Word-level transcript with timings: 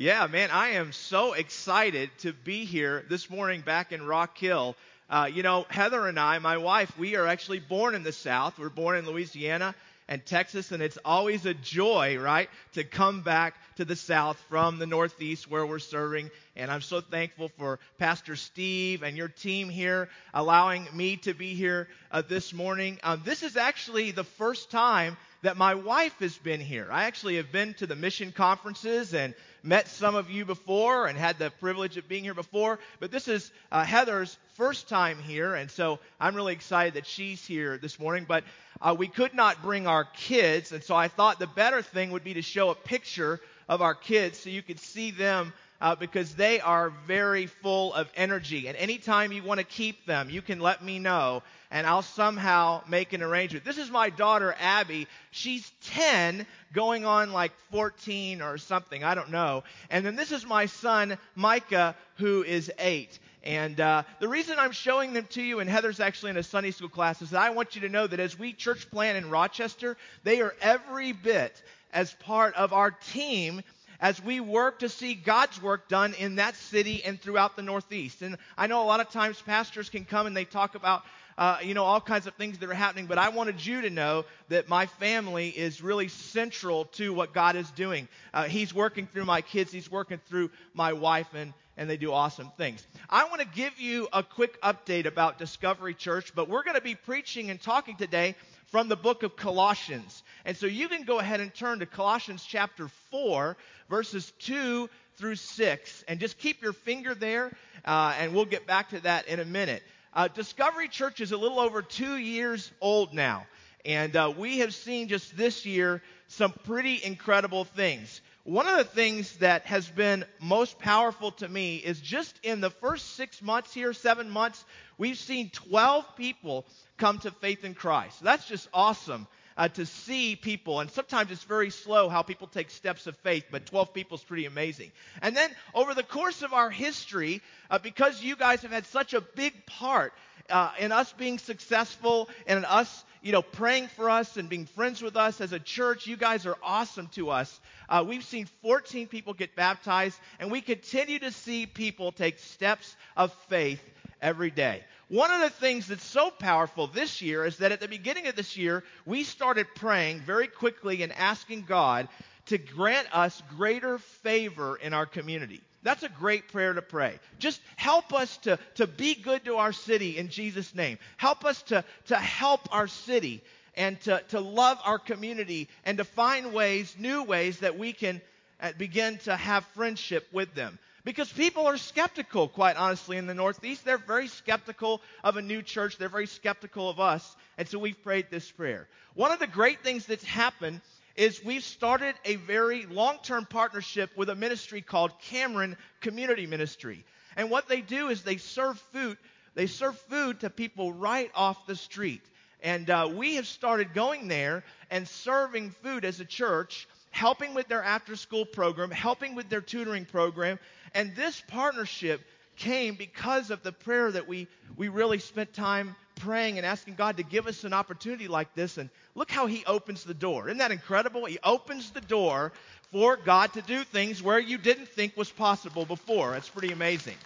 Yeah, 0.00 0.26
man, 0.28 0.50
I 0.50 0.68
am 0.76 0.92
so 0.92 1.34
excited 1.34 2.08
to 2.20 2.32
be 2.32 2.64
here 2.64 3.04
this 3.10 3.28
morning 3.28 3.60
back 3.60 3.92
in 3.92 4.06
Rock 4.06 4.38
Hill. 4.38 4.74
Uh, 5.10 5.28
you 5.30 5.42
know, 5.42 5.66
Heather 5.68 6.08
and 6.08 6.18
I, 6.18 6.38
my 6.38 6.56
wife, 6.56 6.96
we 6.96 7.16
are 7.16 7.26
actually 7.26 7.58
born 7.58 7.94
in 7.94 8.02
the 8.02 8.10
South. 8.10 8.58
We're 8.58 8.70
born 8.70 8.96
in 8.96 9.04
Louisiana 9.04 9.74
and 10.08 10.24
Texas, 10.24 10.72
and 10.72 10.82
it's 10.82 10.96
always 11.04 11.44
a 11.44 11.52
joy, 11.52 12.16
right, 12.18 12.48
to 12.72 12.82
come 12.82 13.20
back 13.20 13.56
to 13.76 13.84
the 13.84 13.94
South 13.94 14.42
from 14.48 14.78
the 14.78 14.86
Northeast 14.86 15.50
where 15.50 15.66
we're 15.66 15.78
serving. 15.78 16.30
And 16.56 16.70
I'm 16.70 16.80
so 16.80 17.02
thankful 17.02 17.50
for 17.58 17.78
Pastor 17.98 18.36
Steve 18.36 19.02
and 19.02 19.18
your 19.18 19.28
team 19.28 19.68
here 19.68 20.08
allowing 20.32 20.88
me 20.94 21.18
to 21.18 21.34
be 21.34 21.52
here 21.52 21.88
uh, 22.10 22.22
this 22.26 22.54
morning. 22.54 22.98
Um, 23.02 23.20
this 23.26 23.42
is 23.42 23.58
actually 23.58 24.12
the 24.12 24.24
first 24.24 24.70
time 24.70 25.18
that 25.42 25.56
my 25.56 25.74
wife 25.74 26.18
has 26.20 26.36
been 26.36 26.60
here. 26.60 26.88
I 26.90 27.04
actually 27.04 27.36
have 27.36 27.52
been 27.52 27.74
to 27.74 27.86
the 27.86 27.96
mission 27.96 28.32
conferences 28.32 29.14
and 29.14 29.34
met 29.62 29.88
some 29.88 30.14
of 30.14 30.30
you 30.30 30.44
before 30.44 31.06
and 31.06 31.18
had 31.18 31.38
the 31.38 31.50
privilege 31.60 31.96
of 31.96 32.08
being 32.08 32.24
here 32.24 32.34
before, 32.34 32.78
but 32.98 33.10
this 33.10 33.28
is 33.28 33.50
uh, 33.70 33.84
Heather's 33.84 34.36
first 34.54 34.88
time 34.88 35.18
here, 35.18 35.54
and 35.54 35.70
so 35.70 35.98
I'm 36.18 36.34
really 36.34 36.52
excited 36.52 36.94
that 36.94 37.06
she's 37.06 37.44
here 37.44 37.78
this 37.78 37.98
morning. 37.98 38.24
But 38.28 38.44
uh, 38.80 38.94
we 38.98 39.08
could 39.08 39.34
not 39.34 39.62
bring 39.62 39.86
our 39.86 40.04
kids, 40.04 40.72
and 40.72 40.82
so 40.82 40.94
I 40.94 41.08
thought 41.08 41.38
the 41.38 41.46
better 41.46 41.82
thing 41.82 42.10
would 42.12 42.24
be 42.24 42.34
to 42.34 42.42
show 42.42 42.70
a 42.70 42.74
picture 42.74 43.40
of 43.68 43.82
our 43.82 43.94
kids 43.94 44.38
so 44.38 44.50
you 44.50 44.62
could 44.62 44.80
see 44.80 45.10
them 45.10 45.52
uh, 45.80 45.94
because 45.94 46.34
they 46.34 46.60
are 46.60 46.90
very 47.06 47.46
full 47.46 47.94
of 47.94 48.08
energy. 48.14 48.68
And 48.68 48.76
anytime 48.76 49.32
you 49.32 49.42
want 49.42 49.58
to 49.58 49.64
keep 49.64 50.06
them, 50.06 50.30
you 50.30 50.42
can 50.42 50.60
let 50.60 50.84
me 50.84 50.98
know, 50.98 51.42
and 51.70 51.86
I'll 51.86 52.02
somehow 52.02 52.82
make 52.88 53.12
an 53.12 53.22
arrangement. 53.22 53.64
This 53.64 53.78
is 53.78 53.90
my 53.90 54.10
daughter, 54.10 54.54
Abby. 54.58 55.06
She's 55.30 55.70
10, 55.84 56.46
going 56.72 57.04
on 57.04 57.32
like 57.32 57.52
14 57.70 58.42
or 58.42 58.58
something. 58.58 59.02
I 59.02 59.14
don't 59.14 59.30
know. 59.30 59.64
And 59.88 60.04
then 60.04 60.16
this 60.16 60.32
is 60.32 60.46
my 60.46 60.66
son, 60.66 61.18
Micah, 61.34 61.96
who 62.16 62.42
is 62.42 62.70
8. 62.78 63.18
And 63.42 63.80
uh, 63.80 64.02
the 64.18 64.28
reason 64.28 64.58
I'm 64.58 64.72
showing 64.72 65.14
them 65.14 65.26
to 65.30 65.42
you, 65.42 65.60
and 65.60 65.70
Heather's 65.70 66.00
actually 66.00 66.30
in 66.30 66.36
a 66.36 66.42
Sunday 66.42 66.72
school 66.72 66.90
class, 66.90 67.22
is 67.22 67.30
that 67.30 67.40
I 67.40 67.50
want 67.50 67.74
you 67.74 67.80
to 67.82 67.88
know 67.88 68.06
that 68.06 68.20
as 68.20 68.38
we 68.38 68.52
church 68.52 68.90
plan 68.90 69.16
in 69.16 69.30
Rochester, 69.30 69.96
they 70.24 70.42
are 70.42 70.54
every 70.60 71.12
bit 71.12 71.62
as 71.92 72.12
part 72.14 72.54
of 72.54 72.72
our 72.72 72.90
team 72.90 73.62
as 74.00 74.22
we 74.22 74.40
work 74.40 74.80
to 74.80 74.88
see 74.88 75.14
God's 75.14 75.60
work 75.62 75.88
done 75.88 76.14
in 76.14 76.36
that 76.36 76.56
city 76.56 77.04
and 77.04 77.20
throughout 77.20 77.56
the 77.56 77.62
Northeast. 77.62 78.22
And 78.22 78.36
I 78.56 78.66
know 78.66 78.82
a 78.82 78.86
lot 78.86 79.00
of 79.00 79.10
times 79.10 79.40
pastors 79.40 79.90
can 79.90 80.04
come 80.04 80.26
and 80.26 80.36
they 80.36 80.44
talk 80.44 80.74
about 80.74 81.02
uh, 81.40 81.56
you 81.62 81.72
know, 81.72 81.84
all 81.84 82.02
kinds 82.02 82.26
of 82.26 82.34
things 82.34 82.58
that 82.58 82.68
are 82.68 82.74
happening, 82.74 83.06
but 83.06 83.16
I 83.16 83.30
wanted 83.30 83.64
you 83.64 83.80
to 83.80 83.90
know 83.90 84.26
that 84.48 84.68
my 84.68 84.84
family 84.84 85.48
is 85.48 85.80
really 85.80 86.08
central 86.08 86.84
to 86.84 87.14
what 87.14 87.32
God 87.32 87.56
is 87.56 87.70
doing. 87.70 88.08
Uh, 88.34 88.44
he's 88.44 88.74
working 88.74 89.06
through 89.06 89.24
my 89.24 89.40
kids, 89.40 89.72
He's 89.72 89.90
working 89.90 90.20
through 90.28 90.50
my 90.74 90.92
wife, 90.92 91.28
and, 91.32 91.54
and 91.78 91.88
they 91.88 91.96
do 91.96 92.12
awesome 92.12 92.52
things. 92.58 92.86
I 93.08 93.24
want 93.24 93.40
to 93.40 93.46
give 93.46 93.80
you 93.80 94.06
a 94.12 94.22
quick 94.22 94.60
update 94.60 95.06
about 95.06 95.38
Discovery 95.38 95.94
Church, 95.94 96.34
but 96.34 96.46
we're 96.46 96.62
going 96.62 96.76
to 96.76 96.82
be 96.82 96.94
preaching 96.94 97.48
and 97.48 97.58
talking 97.58 97.96
today 97.96 98.34
from 98.66 98.88
the 98.88 98.96
book 98.96 99.22
of 99.22 99.34
Colossians. 99.34 100.22
And 100.44 100.56
so 100.56 100.66
you 100.66 100.88
can 100.88 101.04
go 101.04 101.18
ahead 101.18 101.40
and 101.40 101.52
turn 101.52 101.80
to 101.80 101.86
Colossians 101.86 102.44
chapter 102.44 102.88
4, 103.10 103.56
verses 103.88 104.32
2 104.40 104.88
through 105.16 105.36
6, 105.36 106.04
and 106.08 106.18
just 106.18 106.38
keep 106.38 106.62
your 106.62 106.72
finger 106.72 107.14
there, 107.14 107.52
uh, 107.84 108.14
and 108.18 108.34
we'll 108.34 108.46
get 108.46 108.66
back 108.66 108.90
to 108.90 109.00
that 109.00 109.28
in 109.28 109.38
a 109.38 109.44
minute. 109.44 109.82
Uh, 110.14 110.28
Discovery 110.28 110.88
Church 110.88 111.20
is 111.20 111.32
a 111.32 111.36
little 111.36 111.60
over 111.60 111.82
two 111.82 112.16
years 112.16 112.72
old 112.80 113.12
now, 113.12 113.46
and 113.84 114.16
uh, 114.16 114.32
we 114.36 114.58
have 114.58 114.74
seen 114.74 115.08
just 115.08 115.36
this 115.36 115.66
year 115.66 116.02
some 116.28 116.52
pretty 116.64 117.02
incredible 117.04 117.64
things. 117.64 118.22
One 118.44 118.66
of 118.66 118.78
the 118.78 118.84
things 118.84 119.36
that 119.36 119.66
has 119.66 119.86
been 119.86 120.24
most 120.40 120.78
powerful 120.78 121.32
to 121.32 121.48
me 121.48 121.76
is 121.76 122.00
just 122.00 122.40
in 122.42 122.62
the 122.62 122.70
first 122.70 123.14
six 123.14 123.42
months 123.42 123.74
here, 123.74 123.92
seven 123.92 124.30
months, 124.30 124.64
we've 124.96 125.18
seen 125.18 125.50
12 125.50 126.16
people 126.16 126.64
come 126.96 127.18
to 127.18 127.30
faith 127.30 127.64
in 127.64 127.74
Christ. 127.74 128.22
That's 128.22 128.46
just 128.46 128.68
awesome 128.72 129.26
uh, 129.60 129.68
to 129.68 129.84
see 129.84 130.36
people. 130.36 130.80
And 130.80 130.90
sometimes 130.90 131.30
it's 131.30 131.44
very 131.44 131.68
slow 131.68 132.08
how 132.08 132.22
people 132.22 132.46
take 132.46 132.70
steps 132.70 133.06
of 133.06 133.14
faith, 133.18 133.44
but 133.50 133.66
12 133.66 133.92
people 133.92 134.16
is 134.16 134.24
pretty 134.24 134.46
amazing. 134.46 134.90
And 135.20 135.36
then 135.36 135.50
over 135.74 135.92
the 135.92 136.02
course 136.02 136.40
of 136.40 136.54
our 136.54 136.70
history, 136.70 137.42
uh, 137.70 137.78
because 137.78 138.22
you 138.22 138.36
guys 138.36 138.62
have 138.62 138.70
had 138.70 138.86
such 138.86 139.12
a 139.12 139.20
big 139.20 139.66
part 139.66 140.14
uh, 140.48 140.70
in 140.78 140.92
us 140.92 141.12
being 141.12 141.36
successful 141.38 142.30
and 142.46 142.64
us, 142.64 143.04
you 143.20 143.32
know, 143.32 143.42
praying 143.42 143.88
for 143.88 144.08
us 144.08 144.38
and 144.38 144.48
being 144.48 144.64
friends 144.64 145.02
with 145.02 145.14
us 145.14 145.42
as 145.42 145.52
a 145.52 145.60
church, 145.60 146.06
you 146.06 146.16
guys 146.16 146.46
are 146.46 146.56
awesome 146.62 147.08
to 147.08 147.28
us. 147.28 147.60
Uh, 147.86 148.02
we've 148.08 148.24
seen 148.24 148.48
14 148.62 149.08
people 149.08 149.34
get 149.34 149.54
baptized, 149.56 150.18
and 150.38 150.50
we 150.50 150.62
continue 150.62 151.18
to 151.18 151.32
see 151.32 151.66
people 151.66 152.12
take 152.12 152.38
steps 152.38 152.96
of 153.14 153.30
faith 153.50 153.82
every 154.22 154.50
day. 154.50 154.84
One 155.10 155.32
of 155.32 155.40
the 155.40 155.50
things 155.50 155.88
that's 155.88 156.04
so 156.04 156.30
powerful 156.30 156.86
this 156.86 157.20
year 157.20 157.44
is 157.44 157.56
that 157.56 157.72
at 157.72 157.80
the 157.80 157.88
beginning 157.88 158.28
of 158.28 158.36
this 158.36 158.56
year, 158.56 158.84
we 159.04 159.24
started 159.24 159.66
praying 159.74 160.20
very 160.20 160.46
quickly 160.46 161.02
and 161.02 161.12
asking 161.12 161.62
God 161.62 162.06
to 162.46 162.58
grant 162.58 163.08
us 163.12 163.42
greater 163.56 163.98
favor 163.98 164.76
in 164.76 164.94
our 164.94 165.06
community. 165.06 165.62
That's 165.82 166.04
a 166.04 166.08
great 166.08 166.46
prayer 166.52 166.72
to 166.72 166.82
pray. 166.82 167.18
Just 167.40 167.60
help 167.74 168.12
us 168.12 168.36
to, 168.38 168.56
to 168.76 168.86
be 168.86 169.16
good 169.16 169.44
to 169.46 169.56
our 169.56 169.72
city 169.72 170.16
in 170.16 170.28
Jesus' 170.28 170.76
name. 170.76 170.96
Help 171.16 171.44
us 171.44 171.60
to, 171.62 171.84
to 172.06 172.16
help 172.16 172.72
our 172.72 172.86
city 172.86 173.42
and 173.74 174.00
to, 174.02 174.22
to 174.28 174.38
love 174.38 174.78
our 174.84 175.00
community 175.00 175.68
and 175.84 175.98
to 175.98 176.04
find 176.04 176.52
ways, 176.52 176.94
new 176.96 177.24
ways 177.24 177.58
that 177.60 177.76
we 177.76 177.92
can 177.92 178.20
uh, 178.60 178.70
begin 178.78 179.18
to 179.18 179.34
have 179.34 179.64
friendship 179.74 180.28
with 180.32 180.54
them. 180.54 180.78
Because 181.04 181.32
people 181.32 181.66
are 181.66 181.78
skeptical, 181.78 182.48
quite 182.48 182.76
honestly, 182.76 183.16
in 183.16 183.26
the 183.26 183.34
Northeast. 183.34 183.84
They're 183.84 183.98
very 183.98 184.28
skeptical 184.28 185.00
of 185.24 185.36
a 185.36 185.42
new 185.42 185.62
church. 185.62 185.96
They're 185.96 186.08
very 186.08 186.26
skeptical 186.26 186.90
of 186.90 187.00
us. 187.00 187.36
And 187.56 187.66
so 187.66 187.78
we've 187.78 188.02
prayed 188.02 188.26
this 188.30 188.50
prayer. 188.50 188.86
One 189.14 189.32
of 189.32 189.38
the 189.38 189.46
great 189.46 189.82
things 189.82 190.06
that's 190.06 190.24
happened 190.24 190.80
is 191.16 191.42
we've 191.44 191.64
started 191.64 192.14
a 192.24 192.36
very 192.36 192.86
long 192.86 193.18
term 193.22 193.46
partnership 193.46 194.10
with 194.16 194.28
a 194.28 194.34
ministry 194.34 194.82
called 194.82 195.18
Cameron 195.22 195.76
Community 196.00 196.46
Ministry. 196.46 197.04
And 197.36 197.50
what 197.50 197.68
they 197.68 197.80
do 197.80 198.08
is 198.08 198.22
they 198.22 198.36
serve 198.36 198.78
food. 198.92 199.16
They 199.54 199.66
serve 199.66 199.98
food 200.08 200.40
to 200.40 200.50
people 200.50 200.92
right 200.92 201.30
off 201.34 201.66
the 201.66 201.76
street. 201.76 202.22
And 202.62 202.90
uh, 202.90 203.10
we 203.14 203.36
have 203.36 203.46
started 203.46 203.94
going 203.94 204.28
there 204.28 204.64
and 204.90 205.08
serving 205.08 205.70
food 205.82 206.04
as 206.04 206.20
a 206.20 206.24
church 206.26 206.86
helping 207.10 207.54
with 207.54 207.68
their 207.68 207.82
after 207.82 208.16
school 208.16 208.44
program, 208.44 208.90
helping 208.90 209.34
with 209.34 209.48
their 209.48 209.60
tutoring 209.60 210.04
program. 210.04 210.58
And 210.94 211.14
this 211.14 211.42
partnership 211.48 212.20
came 212.56 212.94
because 212.94 213.50
of 213.50 213.62
the 213.62 213.72
prayer 213.72 214.10
that 214.10 214.28
we, 214.28 214.46
we 214.76 214.88
really 214.88 215.18
spent 215.18 215.52
time 215.52 215.96
praying 216.16 216.58
and 216.58 216.66
asking 216.66 216.94
God 216.94 217.16
to 217.16 217.22
give 217.22 217.46
us 217.46 217.64
an 217.64 217.72
opportunity 217.72 218.28
like 218.28 218.54
this. 218.54 218.76
And 218.76 218.90
look 219.14 219.30
how 219.30 219.46
He 219.46 219.64
opens 219.64 220.04
the 220.04 220.14
door. 220.14 220.48
Isn't 220.48 220.58
that 220.58 220.70
incredible? 220.70 221.24
He 221.24 221.38
opens 221.42 221.90
the 221.90 222.00
door 222.00 222.52
for 222.92 223.16
God 223.16 223.52
to 223.54 223.62
do 223.62 223.84
things 223.84 224.22
where 224.22 224.38
you 224.38 224.58
didn't 224.58 224.88
think 224.88 225.16
was 225.16 225.30
possible 225.30 225.84
before. 225.84 226.34
It's 226.36 226.48
pretty 226.48 226.72
amazing. 226.72 227.16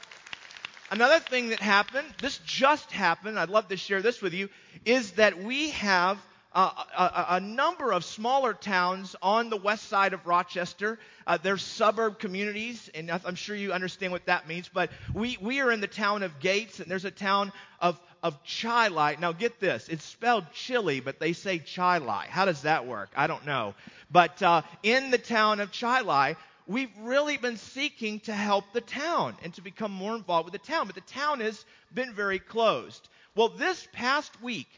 Another 0.90 1.18
thing 1.18 1.48
that 1.48 1.60
happened, 1.60 2.06
this 2.20 2.38
just 2.44 2.92
happened, 2.92 3.38
I'd 3.38 3.48
love 3.48 3.68
to 3.68 3.76
share 3.76 4.02
this 4.02 4.20
with 4.20 4.34
you, 4.34 4.48
is 4.84 5.12
that 5.12 5.42
we 5.42 5.70
have 5.70 6.18
a, 6.54 7.26
a, 7.30 7.40
number 7.40 7.92
of 7.92 8.04
smaller 8.04 8.54
towns 8.54 9.16
on 9.20 9.50
the 9.50 9.56
west 9.56 9.88
side 9.88 10.12
of 10.12 10.24
Rochester. 10.24 10.98
Uh, 11.26 11.36
they're 11.36 11.58
suburb 11.58 12.18
communities, 12.20 12.88
and 12.94 13.10
I'm 13.10 13.34
sure 13.34 13.56
you 13.56 13.72
understand 13.72 14.12
what 14.12 14.26
that 14.26 14.46
means. 14.46 14.70
But 14.72 14.90
we, 15.12 15.36
we 15.40 15.60
are 15.60 15.72
in 15.72 15.80
the 15.80 15.88
town 15.88 16.22
of 16.22 16.38
Gates, 16.38 16.78
and 16.78 16.88
there's 16.88 17.04
a 17.04 17.10
town 17.10 17.52
of, 17.80 18.00
of 18.22 18.42
Chili. 18.44 19.16
Now, 19.20 19.32
get 19.32 19.58
this 19.58 19.88
it's 19.88 20.04
spelled 20.04 20.44
chili, 20.52 21.00
but 21.00 21.18
they 21.18 21.32
say 21.32 21.58
Chili. 21.58 22.26
How 22.28 22.44
does 22.44 22.62
that 22.62 22.86
work? 22.86 23.10
I 23.16 23.26
don't 23.26 23.44
know. 23.46 23.74
But 24.10 24.40
uh, 24.42 24.62
in 24.84 25.10
the 25.10 25.18
town 25.18 25.58
of 25.58 25.72
Chili, 25.72 26.36
we've 26.68 26.96
really 27.00 27.36
been 27.36 27.56
seeking 27.56 28.20
to 28.20 28.32
help 28.32 28.64
the 28.72 28.80
town 28.80 29.34
and 29.42 29.52
to 29.54 29.60
become 29.60 29.90
more 29.90 30.14
involved 30.14 30.52
with 30.52 30.60
the 30.60 30.72
town. 30.72 30.86
But 30.86 30.94
the 30.94 31.00
town 31.00 31.40
has 31.40 31.64
been 31.92 32.14
very 32.14 32.38
closed. 32.38 33.08
Well, 33.34 33.48
this 33.48 33.88
past 33.92 34.40
week, 34.40 34.68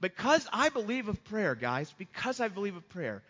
because 0.00 0.46
I 0.52 0.68
believe 0.68 1.08
of 1.08 1.22
prayer, 1.24 1.54
guys, 1.54 1.92
because 1.98 2.40
I 2.40 2.48
believe 2.48 2.76
of 2.76 2.88
prayer, 2.88 3.22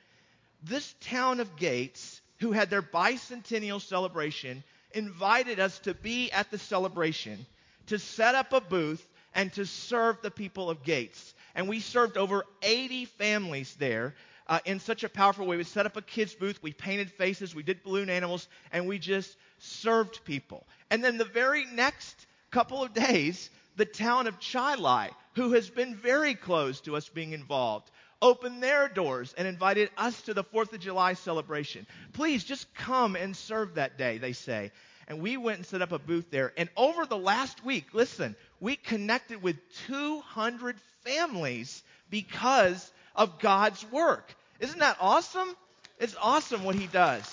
this 0.63 0.95
town 1.01 1.41
of 1.41 1.57
Gates, 1.57 2.21
who 2.39 2.53
had 2.53 2.71
their 2.71 2.83
bicentennial 2.83 3.81
celebration, 3.81 4.63
invited 4.93 5.61
us 5.61 5.79
to 5.81 5.95
be 5.95 6.31
at 6.33 6.51
the 6.51 6.59
celebration, 6.59 7.45
to 7.87 7.99
set 7.99 8.35
up 8.35 8.53
a 8.53 8.61
booth, 8.61 9.07
and 9.35 9.53
to 9.55 9.65
serve 9.65 10.21
the 10.23 10.31
people 10.31 10.71
of 10.71 10.83
Gates. 10.83 11.35
And 11.55 11.69
we 11.69 11.81
served 11.81 12.17
over 12.17 12.45
80 12.63 13.05
families 13.07 13.75
there 13.77 14.15
uh, 14.47 14.59
in 14.65 14.81
such 14.81 15.05
a 15.05 15.09
powerful 15.09 15.47
way. 15.47 15.57
We 15.57 15.65
set 15.65 15.87
up 15.87 15.97
a 15.97 16.03
kids' 16.03 16.35
booth, 16.35 16.61
we 16.63 16.73
painted 16.73 17.11
faces, 17.13 17.55
we 17.55 17.63
did 17.63 17.83
balloon 17.83 18.11
animals, 18.11 18.49
and 18.73 18.87
we 18.87 18.99
just 18.99 19.37
served 19.59 20.25
people. 20.25 20.67
And 20.91 21.03
then 21.03 21.19
the 21.19 21.25
very 21.25 21.65
next 21.67 22.27
couple 22.51 22.83
of 22.83 22.93
days, 22.93 23.49
the 23.77 23.85
town 23.85 24.27
of 24.27 24.41
Chili, 24.41 25.11
who 25.35 25.53
has 25.53 25.71
been 25.71 25.95
very 25.95 26.35
close 26.35 26.81
to 26.83 26.97
us 26.97 27.09
being 27.09 27.33
involved, 27.33 27.91
opened 28.23 28.63
their 28.63 28.89
doors 28.89 29.35
and 29.39 29.47
invited 29.47 29.91
us 29.97 30.21
to 30.23 30.35
the 30.35 30.45
4th 30.45 30.73
of 30.73 30.81
July 30.81 31.15
celebration. 31.15 31.87
Please 32.13 32.45
just 32.45 32.73
come 32.75 33.17
and 33.17 33.37
serve 33.37 33.75
that 33.75 33.97
day, 33.97 34.19
they 34.19 34.33
say. 34.33 34.73
And 35.09 35.21
we 35.21 35.37
went 35.37 35.59
and 35.59 35.67
set 35.67 35.83
up 35.83 35.93
a 35.93 35.99
booth 35.99 36.31
there. 36.31 36.53
And 36.57 36.69
over 36.77 37.07
the 37.07 37.19
last 37.19 37.65
week, 37.65 37.87
listen, 37.93 38.37
we 38.61 38.77
connected 38.77 39.43
with 39.43 39.57
200 39.87 40.77
families 41.05 41.83
because 42.11 42.93
of 43.17 43.39
God's 43.41 43.85
work. 43.91 44.35
Isn't 44.61 44.79
that 44.81 44.99
awesome? 45.01 45.57
It's 45.99 46.17
awesome 46.21 46.65
what 46.65 46.77
He 46.77 46.87
does. 46.87 47.25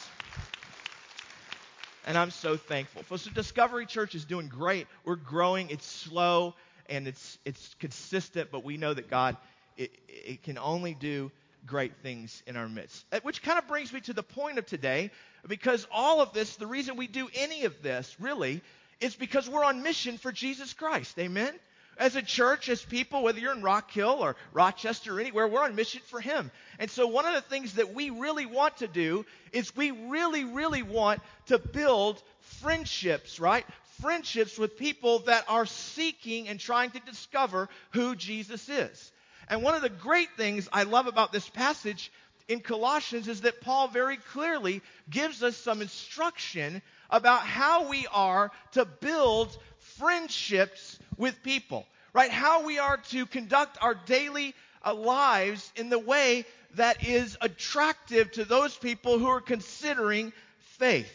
And 2.06 2.18
I'm 2.18 2.32
so 2.32 2.56
thankful. 2.56 3.18
So 3.18 3.30
Discovery 3.32 3.86
Church 3.86 4.16
is 4.16 4.24
doing 4.24 4.48
great. 4.48 4.88
We're 5.04 5.16
growing. 5.16 5.70
It's 5.70 5.86
slow 5.86 6.56
and 6.90 7.08
it's 7.08 7.38
it's 7.46 7.76
consistent, 7.80 8.50
but 8.52 8.64
we 8.64 8.78
know 8.78 8.94
that 8.94 9.10
God 9.10 9.38
it, 9.78 9.92
it 10.08 10.44
can 10.44 10.58
only 10.58 10.94
do 10.94 11.32
great 11.66 11.94
things 12.02 12.42
in 12.48 12.56
our 12.56 12.68
midst. 12.68 13.06
Uh, 13.12 13.20
which 13.24 13.42
kind 13.42 13.60
of 13.60 13.68
brings 13.68 13.92
me 13.94 14.00
to 14.02 14.14
the 14.14 14.24
point 14.24 14.58
of 14.58 14.66
today, 14.66 15.12
because 15.48 15.88
all 15.92 16.22
of 16.22 16.34
this, 16.34 16.56
the 16.56 16.68
reason 16.68 16.96
we 16.96 17.08
do 17.08 17.30
any 17.36 17.66
of 17.66 17.82
this 17.82 18.16
really, 18.20 18.62
is 19.00 19.16
because 19.16 19.50
we're 19.50 19.64
on 19.64 19.84
mission 19.84 20.18
for 20.18 20.32
Jesus 20.32 20.74
Christ. 20.74 21.18
Amen? 21.20 21.54
As 22.00 22.16
a 22.16 22.22
church, 22.22 22.70
as 22.70 22.84
people, 22.84 23.24
whether 23.24 23.40
you're 23.40 23.54
in 23.54 23.64
Rock 23.64 23.90
Hill 23.92 24.18
or 24.20 24.36
Rochester 24.54 25.18
or 25.18 25.20
anywhere, 25.20 25.48
we're 25.48 25.64
on 25.64 25.76
mission 25.76 26.02
for 26.06 26.22
Him. 26.22 26.52
And 26.78 26.92
so, 26.92 27.08
one 27.08 27.26
of 27.26 27.34
the 27.34 27.42
things 27.42 27.74
that 27.74 27.94
we 27.94 28.12
really 28.12 28.46
want 28.46 28.78
to 28.78 28.88
do 28.88 29.26
is 29.52 29.76
we 29.76 29.90
really, 29.92 30.44
really 30.44 30.84
want 30.84 31.22
to 31.48 31.58
build 31.58 32.22
friendships, 32.40 33.40
right? 33.40 33.66
Friendships 34.02 34.58
with 34.58 34.78
people 34.78 35.20
that 35.20 35.46
are 35.48 35.66
seeking 35.66 36.48
and 36.48 36.60
trying 36.60 36.92
to 36.92 37.00
discover 37.00 37.70
who 37.92 38.16
Jesus 38.16 38.70
is. 38.70 39.12
And 39.50 39.64
one 39.64 39.76
of 39.76 39.82
the 39.82 39.90
great 39.90 40.30
things 40.38 40.68
I 40.72 40.84
love 40.84 41.08
about 41.08 41.32
this 41.32 41.50
passage 41.50 42.12
in 42.48 42.60
Colossians 42.60 43.28
is 43.28 43.42
that 43.42 43.62
Paul 43.62 43.88
very 43.88 44.18
clearly 44.18 44.82
gives 45.10 45.44
us 45.44 45.58
some 45.58 45.82
instruction 45.82 46.82
about 47.10 47.42
how 47.42 47.90
we 47.90 48.08
are 48.12 48.52
to 48.74 48.86
build 48.86 49.58
friendships 49.80 51.00
with 51.18 51.42
people, 51.44 51.86
right? 52.14 52.32
How 52.32 52.66
we 52.66 52.80
are 52.80 52.98
to 53.10 53.26
conduct 53.26 53.78
our 53.82 53.96
daily 53.96 54.54
uh, 54.86 54.94
lives 54.94 55.72
in 55.76 55.90
the 55.90 56.00
way 56.00 56.46
that 56.76 57.08
is 57.08 57.38
attractive 57.42 58.32
to 58.34 58.46
those 58.46 58.76
people 58.78 59.20
who 59.20 59.28
are 59.28 59.42
considering 59.42 60.32
faith. 60.60 61.12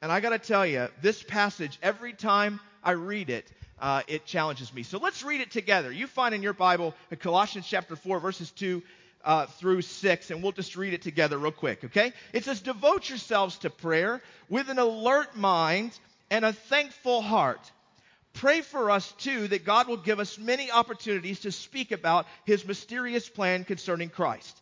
And 0.00 0.12
I 0.12 0.20
got 0.20 0.30
to 0.30 0.38
tell 0.38 0.64
you, 0.64 0.88
this 1.02 1.22
passage, 1.22 1.78
every 1.82 2.12
time 2.12 2.60
I 2.84 2.92
read 2.92 3.30
it, 3.30 3.50
uh, 3.80 4.02
it 4.06 4.24
challenges 4.24 4.72
me. 4.72 4.84
So 4.84 4.98
let's 4.98 5.24
read 5.24 5.40
it 5.40 5.50
together. 5.50 5.90
You 5.90 6.06
find 6.06 6.34
in 6.34 6.42
your 6.42 6.52
Bible 6.52 6.94
Colossians 7.18 7.66
chapter 7.68 7.96
4, 7.96 8.20
verses 8.20 8.50
2 8.52 8.82
uh, 9.24 9.46
through 9.46 9.82
6, 9.82 10.30
and 10.30 10.42
we'll 10.42 10.52
just 10.52 10.76
read 10.76 10.94
it 10.94 11.02
together 11.02 11.36
real 11.36 11.50
quick, 11.50 11.84
okay? 11.84 12.12
It 12.32 12.44
says, 12.44 12.60
Devote 12.60 13.08
yourselves 13.08 13.58
to 13.58 13.70
prayer 13.70 14.22
with 14.48 14.68
an 14.68 14.78
alert 14.78 15.36
mind 15.36 15.98
and 16.30 16.44
a 16.44 16.52
thankful 16.52 17.20
heart. 17.20 17.60
Pray 18.34 18.60
for 18.60 18.90
us, 18.90 19.10
too, 19.18 19.48
that 19.48 19.64
God 19.64 19.88
will 19.88 19.96
give 19.96 20.20
us 20.20 20.38
many 20.38 20.70
opportunities 20.70 21.40
to 21.40 21.50
speak 21.50 21.90
about 21.90 22.26
his 22.44 22.64
mysterious 22.64 23.28
plan 23.28 23.64
concerning 23.64 24.10
Christ. 24.10 24.56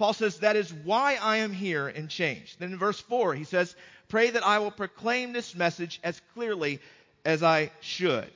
Paul 0.00 0.14
says, 0.14 0.38
That 0.38 0.56
is 0.56 0.72
why 0.72 1.18
I 1.20 1.36
am 1.36 1.52
here 1.52 1.86
and 1.86 2.08
changed. 2.08 2.58
Then 2.58 2.72
in 2.72 2.78
verse 2.78 2.98
4, 2.98 3.34
he 3.34 3.44
says, 3.44 3.76
Pray 4.08 4.30
that 4.30 4.46
I 4.46 4.58
will 4.58 4.70
proclaim 4.70 5.34
this 5.34 5.54
message 5.54 6.00
as 6.02 6.22
clearly 6.32 6.80
as 7.26 7.42
I 7.42 7.70
should. 7.80 8.30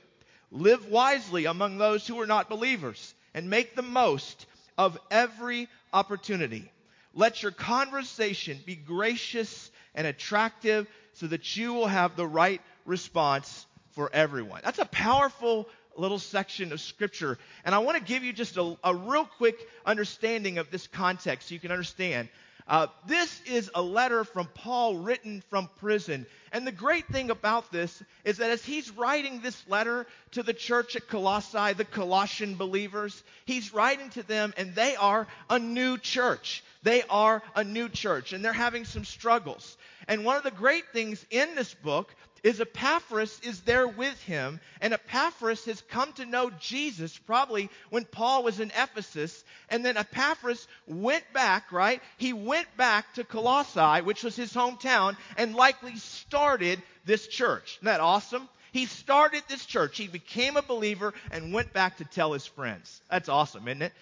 Live 0.51 0.85
wisely 0.89 1.45
among 1.45 1.79
those 1.79 2.05
who 2.05 2.21
are 2.21 2.27
not 2.27 2.49
believers 2.49 3.15
and 3.33 3.49
make 3.49 3.75
the 3.75 3.81
most 3.81 4.45
of 4.77 4.99
every 5.09 5.67
opportunity. 5.91 6.71
Let 7.15 7.41
your 7.41 7.51
conversation 7.51 8.59
be 8.63 8.75
gracious 8.75 9.71
and 9.95 10.05
attractive 10.05 10.85
so 11.13 11.25
that 11.25 11.57
you 11.57 11.73
will 11.73 11.87
have 11.87 12.15
the 12.15 12.27
right 12.27 12.61
response 12.85 13.65
for 13.93 14.11
everyone. 14.13 14.61
That's 14.63 14.77
a 14.77 14.85
powerful 14.85 15.67
little 15.95 16.19
section 16.19 16.71
of 16.71 16.81
scripture. 16.81 17.37
And 17.63 17.73
I 17.73 17.79
want 17.79 17.97
to 17.97 18.03
give 18.03 18.23
you 18.23 18.33
just 18.33 18.57
a, 18.57 18.77
a 18.83 18.95
real 18.95 19.25
quick 19.25 19.57
understanding 19.85 20.57
of 20.57 20.71
this 20.71 20.87
context 20.87 21.49
so 21.49 21.53
you 21.53 21.59
can 21.59 21.71
understand. 21.71 22.29
Uh, 22.67 22.87
this 23.05 23.41
is 23.45 23.69
a 23.75 23.81
letter 23.81 24.23
from 24.23 24.47
Paul 24.55 24.97
written 24.97 25.43
from 25.49 25.69
prison. 25.79 26.25
And 26.51 26.65
the 26.65 26.71
great 26.71 27.07
thing 27.07 27.29
about 27.29 27.71
this 27.71 28.01
is 28.23 28.37
that 28.37 28.49
as 28.49 28.65
he's 28.65 28.89
writing 28.89 29.39
this 29.39 29.63
letter 29.67 30.07
to 30.31 30.41
the 30.41 30.53
church 30.53 30.95
at 30.95 31.07
Colossae, 31.07 31.73
the 31.73 31.85
Colossian 31.85 32.55
believers, 32.55 33.21
he's 33.45 33.71
writing 33.71 34.09
to 34.11 34.23
them 34.23 34.51
and 34.57 34.73
they 34.73 34.95
are 34.95 35.27
a 35.47 35.59
new 35.59 35.99
church. 35.99 36.63
They 36.81 37.03
are 37.03 37.43
a 37.55 37.63
new 37.63 37.87
church 37.87 38.33
and 38.33 38.43
they're 38.43 38.51
having 38.51 38.85
some 38.85 39.05
struggles. 39.05 39.77
And 40.07 40.25
one 40.25 40.37
of 40.37 40.43
the 40.43 40.49
great 40.49 40.85
things 40.91 41.23
in 41.29 41.53
this 41.53 41.73
book 41.75 42.15
is 42.45 42.61
Epaphras 42.61 43.39
is 43.41 43.61
there 43.61 43.87
with 43.87 44.21
him, 44.21 44.59
and 44.79 44.93
Epaphras 44.93 45.65
has 45.65 45.81
come 45.89 46.13
to 46.13 46.27
know 46.27 46.51
Jesus 46.59 47.17
probably 47.17 47.71
when 47.89 48.05
Paul 48.05 48.43
was 48.43 48.59
in 48.59 48.71
Ephesus, 48.77 49.43
and 49.67 49.83
then 49.83 49.97
Epaphras 49.97 50.67
went 50.85 51.23
back, 51.33 51.71
right? 51.71 52.03
He 52.17 52.33
went 52.33 52.67
back 52.77 53.15
to 53.15 53.23
Colossae, 53.23 54.03
which 54.03 54.23
was 54.23 54.35
his 54.35 54.53
hometown, 54.53 55.17
and 55.37 55.55
likely 55.55 55.95
started 55.95 56.79
this 57.03 57.25
church. 57.25 57.77
Isn't 57.77 57.85
that 57.85 57.99
awesome? 57.99 58.47
He 58.73 58.85
started 58.85 59.41
this 59.47 59.65
church. 59.65 59.97
He 59.97 60.07
became 60.07 60.55
a 60.55 60.61
believer 60.61 61.15
and 61.31 61.51
went 61.51 61.73
back 61.73 61.97
to 61.97 62.05
tell 62.05 62.33
his 62.33 62.45
friends. 62.45 63.01
That's 63.09 63.29
awesome, 63.29 63.67
isn't 63.67 63.81
it? 63.81 63.93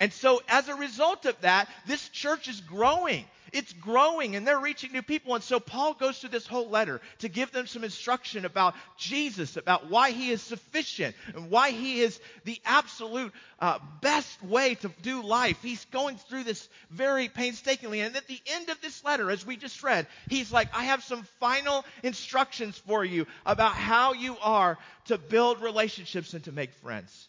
And 0.00 0.12
so, 0.12 0.42
as 0.48 0.66
a 0.66 0.74
result 0.74 1.24
of 1.24 1.40
that, 1.42 1.68
this 1.86 2.08
church 2.08 2.48
is 2.48 2.62
growing. 2.62 3.26
It's 3.52 3.72
growing 3.74 4.34
and 4.34 4.46
they're 4.46 4.58
reaching 4.58 4.92
new 4.92 5.02
people. 5.02 5.34
And 5.34 5.44
so 5.44 5.60
Paul 5.60 5.94
goes 5.94 6.18
through 6.18 6.30
this 6.30 6.46
whole 6.46 6.70
letter 6.70 7.00
to 7.18 7.28
give 7.28 7.52
them 7.52 7.66
some 7.66 7.84
instruction 7.84 8.44
about 8.44 8.74
Jesus, 8.96 9.56
about 9.56 9.90
why 9.90 10.10
he 10.10 10.30
is 10.30 10.40
sufficient 10.40 11.14
and 11.34 11.50
why 11.50 11.70
he 11.70 12.00
is 12.00 12.18
the 12.44 12.60
absolute 12.64 13.32
uh, 13.58 13.78
best 14.00 14.42
way 14.42 14.74
to 14.76 14.90
do 15.02 15.22
life. 15.22 15.58
He's 15.62 15.84
going 15.86 16.16
through 16.16 16.44
this 16.44 16.68
very 16.90 17.28
painstakingly. 17.28 18.00
And 18.00 18.16
at 18.16 18.26
the 18.26 18.40
end 18.46 18.70
of 18.70 18.80
this 18.80 19.04
letter, 19.04 19.30
as 19.30 19.46
we 19.46 19.56
just 19.56 19.82
read, 19.82 20.06
he's 20.28 20.50
like, 20.50 20.74
I 20.74 20.84
have 20.84 21.02
some 21.04 21.24
final 21.38 21.84
instructions 22.02 22.78
for 22.78 23.04
you 23.04 23.26
about 23.44 23.74
how 23.74 24.14
you 24.14 24.36
are 24.42 24.78
to 25.06 25.18
build 25.18 25.60
relationships 25.60 26.34
and 26.34 26.42
to 26.44 26.52
make 26.52 26.72
friends. 26.74 27.28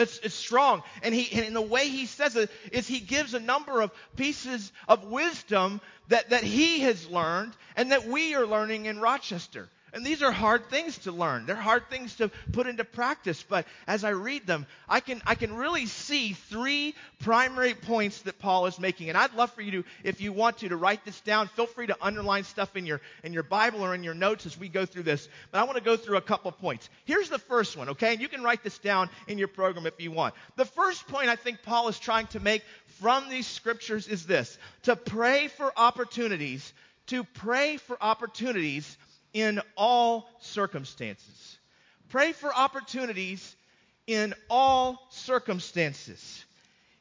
It's, 0.00 0.18
it's 0.18 0.34
strong. 0.34 0.82
And, 1.02 1.14
he, 1.14 1.42
and 1.42 1.54
the 1.54 1.60
way 1.60 1.88
he 1.88 2.06
says 2.06 2.36
it 2.36 2.50
is 2.72 2.86
he 2.86 3.00
gives 3.00 3.34
a 3.34 3.40
number 3.40 3.80
of 3.80 3.90
pieces 4.16 4.72
of 4.88 5.04
wisdom 5.04 5.80
that, 6.08 6.30
that 6.30 6.42
he 6.42 6.80
has 6.80 7.08
learned 7.08 7.52
and 7.76 7.92
that 7.92 8.06
we 8.06 8.34
are 8.34 8.46
learning 8.46 8.86
in 8.86 9.00
Rochester. 9.00 9.68
And 9.92 10.04
these 10.04 10.22
are 10.22 10.30
hard 10.30 10.68
things 10.70 10.98
to 10.98 11.12
learn. 11.12 11.46
They're 11.46 11.56
hard 11.56 11.88
things 11.90 12.16
to 12.16 12.30
put 12.52 12.66
into 12.66 12.84
practice. 12.84 13.42
But 13.42 13.66
as 13.86 14.04
I 14.04 14.10
read 14.10 14.46
them, 14.46 14.66
I 14.88 15.00
can, 15.00 15.22
I 15.26 15.34
can 15.34 15.54
really 15.54 15.86
see 15.86 16.32
three 16.32 16.94
primary 17.20 17.74
points 17.74 18.22
that 18.22 18.38
Paul 18.38 18.66
is 18.66 18.78
making. 18.78 19.08
And 19.08 19.18
I'd 19.18 19.34
love 19.34 19.52
for 19.52 19.62
you 19.62 19.82
to, 19.82 19.84
if 20.04 20.20
you 20.20 20.32
want 20.32 20.58
to, 20.58 20.68
to 20.68 20.76
write 20.76 21.04
this 21.04 21.20
down. 21.20 21.48
Feel 21.48 21.66
free 21.66 21.86
to 21.88 21.96
underline 22.00 22.44
stuff 22.44 22.76
in 22.76 22.86
your, 22.86 23.00
in 23.24 23.32
your 23.32 23.42
Bible 23.42 23.84
or 23.84 23.94
in 23.94 24.04
your 24.04 24.14
notes 24.14 24.46
as 24.46 24.58
we 24.58 24.68
go 24.68 24.86
through 24.86 25.04
this. 25.04 25.28
But 25.50 25.58
I 25.60 25.64
want 25.64 25.78
to 25.78 25.84
go 25.84 25.96
through 25.96 26.16
a 26.16 26.22
couple 26.22 26.52
points. 26.52 26.88
Here's 27.04 27.28
the 27.28 27.38
first 27.38 27.76
one, 27.76 27.90
okay? 27.90 28.12
And 28.12 28.20
you 28.20 28.28
can 28.28 28.42
write 28.42 28.62
this 28.62 28.78
down 28.78 29.10
in 29.28 29.38
your 29.38 29.48
program 29.48 29.86
if 29.86 30.00
you 30.00 30.10
want. 30.12 30.34
The 30.56 30.64
first 30.64 31.06
point 31.08 31.28
I 31.28 31.36
think 31.36 31.62
Paul 31.62 31.88
is 31.88 31.98
trying 31.98 32.26
to 32.28 32.40
make 32.40 32.62
from 33.00 33.28
these 33.28 33.46
scriptures 33.46 34.08
is 34.08 34.26
this 34.26 34.58
to 34.82 34.96
pray 34.96 35.48
for 35.48 35.72
opportunities, 35.76 36.72
to 37.06 37.24
pray 37.24 37.76
for 37.76 37.96
opportunities 38.00 38.96
in 39.32 39.60
all 39.76 40.28
circumstances. 40.40 41.58
Pray 42.08 42.32
for 42.32 42.54
opportunities 42.54 43.54
in 44.06 44.34
all 44.48 44.98
circumstances. 45.10 46.44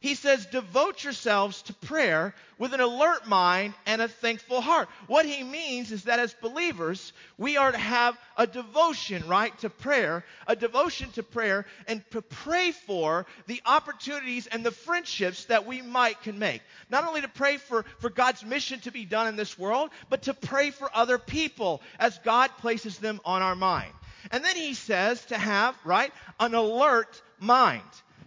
He 0.02 0.16
says, 0.16 0.46
devote 0.46 1.04
yourselves 1.04 1.62
to 1.64 1.74
prayer 1.74 2.34
with 2.58 2.74
an 2.74 2.80
alert 2.80 3.28
mind 3.28 3.74
and 3.86 4.02
a 4.02 4.08
thankful 4.08 4.62
heart. 4.62 4.88
What 5.08 5.26
he 5.26 5.44
means 5.44 5.92
is 5.92 6.06
that 6.06 6.20
as 6.20 6.34
believers, 6.36 7.12
we 7.38 7.58
are 7.58 7.70
to 7.70 7.78
have 7.78 8.18
a 8.38 8.48
devotion, 8.48 9.28
right, 9.28 9.58
to 9.60 9.70
prayer, 9.70 10.24
a 10.48 10.56
devotion 10.56 11.12
to 11.12 11.24
prayer, 11.24 11.66
and 11.86 12.02
to 12.12 12.22
pray 12.22 12.72
for 12.72 13.26
the 13.48 13.62
opportunities 13.66 14.48
and 14.48 14.66
the 14.66 14.72
friendships 14.72 15.46
that 15.46 15.66
we 15.66 15.82
might 15.82 16.22
can 16.22 16.40
make. 16.40 16.62
Not 16.90 17.06
only 17.06 17.20
to 17.20 17.28
pray 17.28 17.58
for, 17.58 17.84
for 17.98 18.10
God's 18.10 18.46
mission 18.46 18.80
to 18.82 18.92
be 18.92 19.04
done 19.04 19.28
in 19.28 19.36
this 19.36 19.60
world, 19.60 19.90
but 20.10 20.22
to 20.24 20.34
pray 20.34 20.72
for 20.72 20.90
other 20.94 21.18
people 21.18 21.82
as 22.00 22.18
God 22.20 22.52
places 22.60 23.00
them 23.00 23.20
on 23.26 23.42
our 23.42 23.56
mind. 23.56 23.92
And 24.32 24.46
then 24.46 24.56
he 24.56 24.76
says 24.76 25.26
to 25.26 25.38
have, 25.38 25.76
right, 25.84 26.14
an 26.40 26.54
alert 26.54 27.22
mind, 27.40 27.84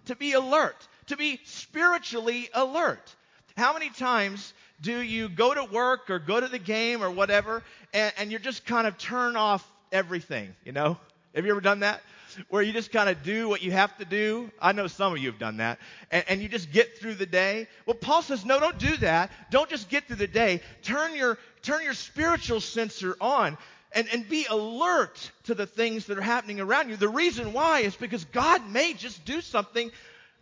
to 0.06 0.16
be 0.16 0.32
alert 0.32 0.76
to 1.06 1.16
be 1.16 1.40
spiritually 1.44 2.48
alert. 2.54 3.14
How 3.56 3.72
many 3.72 3.90
times 3.90 4.54
do 4.80 5.00
you 5.00 5.28
go 5.28 5.54
to 5.54 5.64
work 5.64 6.10
or 6.10 6.18
go 6.18 6.40
to 6.40 6.48
the 6.48 6.58
game 6.58 7.02
or 7.02 7.10
whatever 7.10 7.62
and, 7.92 8.12
and 8.18 8.32
you 8.32 8.38
just 8.38 8.66
kind 8.66 8.86
of 8.86 8.98
turn 8.98 9.36
off 9.36 9.66
everything, 9.92 10.54
you 10.64 10.72
know? 10.72 10.98
Have 11.34 11.44
you 11.44 11.50
ever 11.52 11.60
done 11.60 11.80
that? 11.80 12.02
Where 12.48 12.62
you 12.62 12.72
just 12.72 12.92
kind 12.92 13.10
of 13.10 13.22
do 13.22 13.48
what 13.48 13.62
you 13.62 13.72
have 13.72 13.96
to 13.98 14.06
do. 14.06 14.50
I 14.60 14.72
know 14.72 14.86
some 14.86 15.12
of 15.12 15.18
you 15.18 15.30
have 15.30 15.38
done 15.38 15.58
that. 15.58 15.78
And, 16.10 16.24
and, 16.28 16.42
you 16.42 16.48
just 16.48 16.72
get 16.72 16.98
through 16.98 17.14
the 17.14 17.26
day. 17.26 17.68
Well, 17.84 17.94
Paul 17.94 18.22
says, 18.22 18.44
no, 18.44 18.58
don't 18.58 18.78
do 18.78 18.96
that. 18.98 19.30
Don't 19.50 19.68
just 19.68 19.90
get 19.90 20.06
through 20.06 20.16
the 20.16 20.26
day. 20.26 20.62
Turn 20.82 21.14
your, 21.14 21.38
turn 21.60 21.84
your 21.84 21.92
spiritual 21.92 22.60
sensor 22.60 23.16
on 23.20 23.58
and, 23.94 24.08
and 24.12 24.26
be 24.28 24.46
alert 24.48 25.30
to 25.44 25.54
the 25.54 25.66
things 25.66 26.06
that 26.06 26.18
are 26.18 26.22
happening 26.22 26.60
around 26.60 26.88
you. 26.88 26.96
The 26.96 27.08
reason 27.08 27.52
why 27.52 27.80
is 27.80 27.94
because 27.96 28.24
God 28.26 28.66
may 28.70 28.94
just 28.94 29.24
do 29.26 29.42
something 29.42 29.90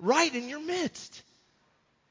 right 0.00 0.34
in 0.34 0.48
your 0.48 0.60
midst. 0.60 1.22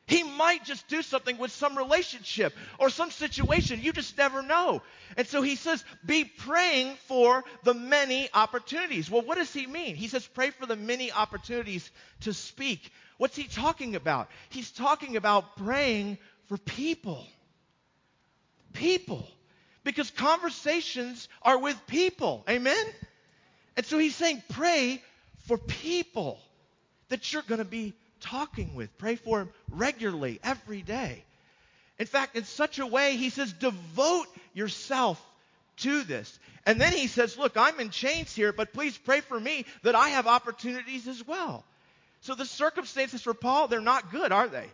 He 0.10 0.24
might 0.24 0.65
just 0.65 0.88
do 0.88 1.03
something 1.03 1.38
with 1.38 1.51
some 1.51 1.77
relationship 1.77 2.51
or 2.79 2.89
some 2.89 3.12
situation. 3.12 3.79
You 3.84 3.93
just 3.93 4.17
never 4.17 4.41
know. 4.41 4.81
And 5.17 5.27
so 5.27 5.43
he 5.43 5.55
says, 5.55 5.86
be 6.03 6.24
praying 6.24 6.96
for 7.08 7.43
the 7.63 7.75
many 7.75 8.27
opportunities. 8.34 9.12
Well, 9.12 9.22
what 9.22 9.38
does 9.38 9.53
he 9.53 9.67
mean? 9.67 9.96
He 9.96 10.08
says, 10.08 10.25
pray 10.25 10.50
for 10.50 10.65
the 10.65 10.75
many 10.75 11.12
opportunities 11.12 11.91
to 12.22 12.34
speak. 12.34 12.91
What's 13.17 13.36
he 13.36 13.43
talking 13.43 13.96
about? 13.96 14.29
He's 14.50 14.72
talking 14.72 15.15
about 15.15 15.55
praying 15.58 16.17
for 16.48 16.58
people. 16.58 17.24
People. 18.74 19.27
Because 19.84 20.10
conversations 20.10 21.29
are 21.43 21.60
with 21.60 21.79
people. 21.86 22.43
Amen? 22.50 22.84
And 23.77 23.86
so 23.86 24.00
he's 24.00 24.15
saying, 24.15 24.41
pray 24.50 25.03
for 25.46 25.60
people 25.60 26.39
that 27.10 27.32
you're 27.34 27.44
going 27.44 27.60
to 27.60 27.66
be 27.66 27.94
talking 28.22 28.75
with. 28.75 28.96
Pray 28.98 29.16
for 29.16 29.42
him 29.42 29.50
regularly, 29.72 30.39
every 30.44 30.82
day. 30.82 31.24
In 31.98 32.06
fact, 32.06 32.36
in 32.36 32.46
such 32.46 32.80
a 32.80 32.86
way, 32.86 33.18
he 33.18 33.30
says, 33.30 33.51
devote 33.51 34.28
yourself 34.54 35.22
to 35.78 36.04
this. 36.04 36.39
And 36.66 36.80
then 36.80 36.94
he 36.94 37.08
says, 37.08 37.38
Look, 37.38 37.58
I'm 37.58 37.80
in 37.80 37.89
chains 37.89 38.34
here, 38.34 38.54
but 38.54 38.74
please 38.74 38.98
pray 38.98 39.22
for 39.22 39.39
me 39.39 39.66
that 39.84 39.96
I 39.96 40.10
have 40.10 40.28
opportunities 40.28 41.08
as 41.08 41.25
well. 41.25 41.63
So 42.22 42.36
the 42.36 42.46
circumstances 42.46 43.22
for 43.22 43.34
Paul, 43.34 43.68
they're 43.68 43.82
not 43.82 44.12
good, 44.12 44.32
are 44.32 44.48
they? 44.48 44.68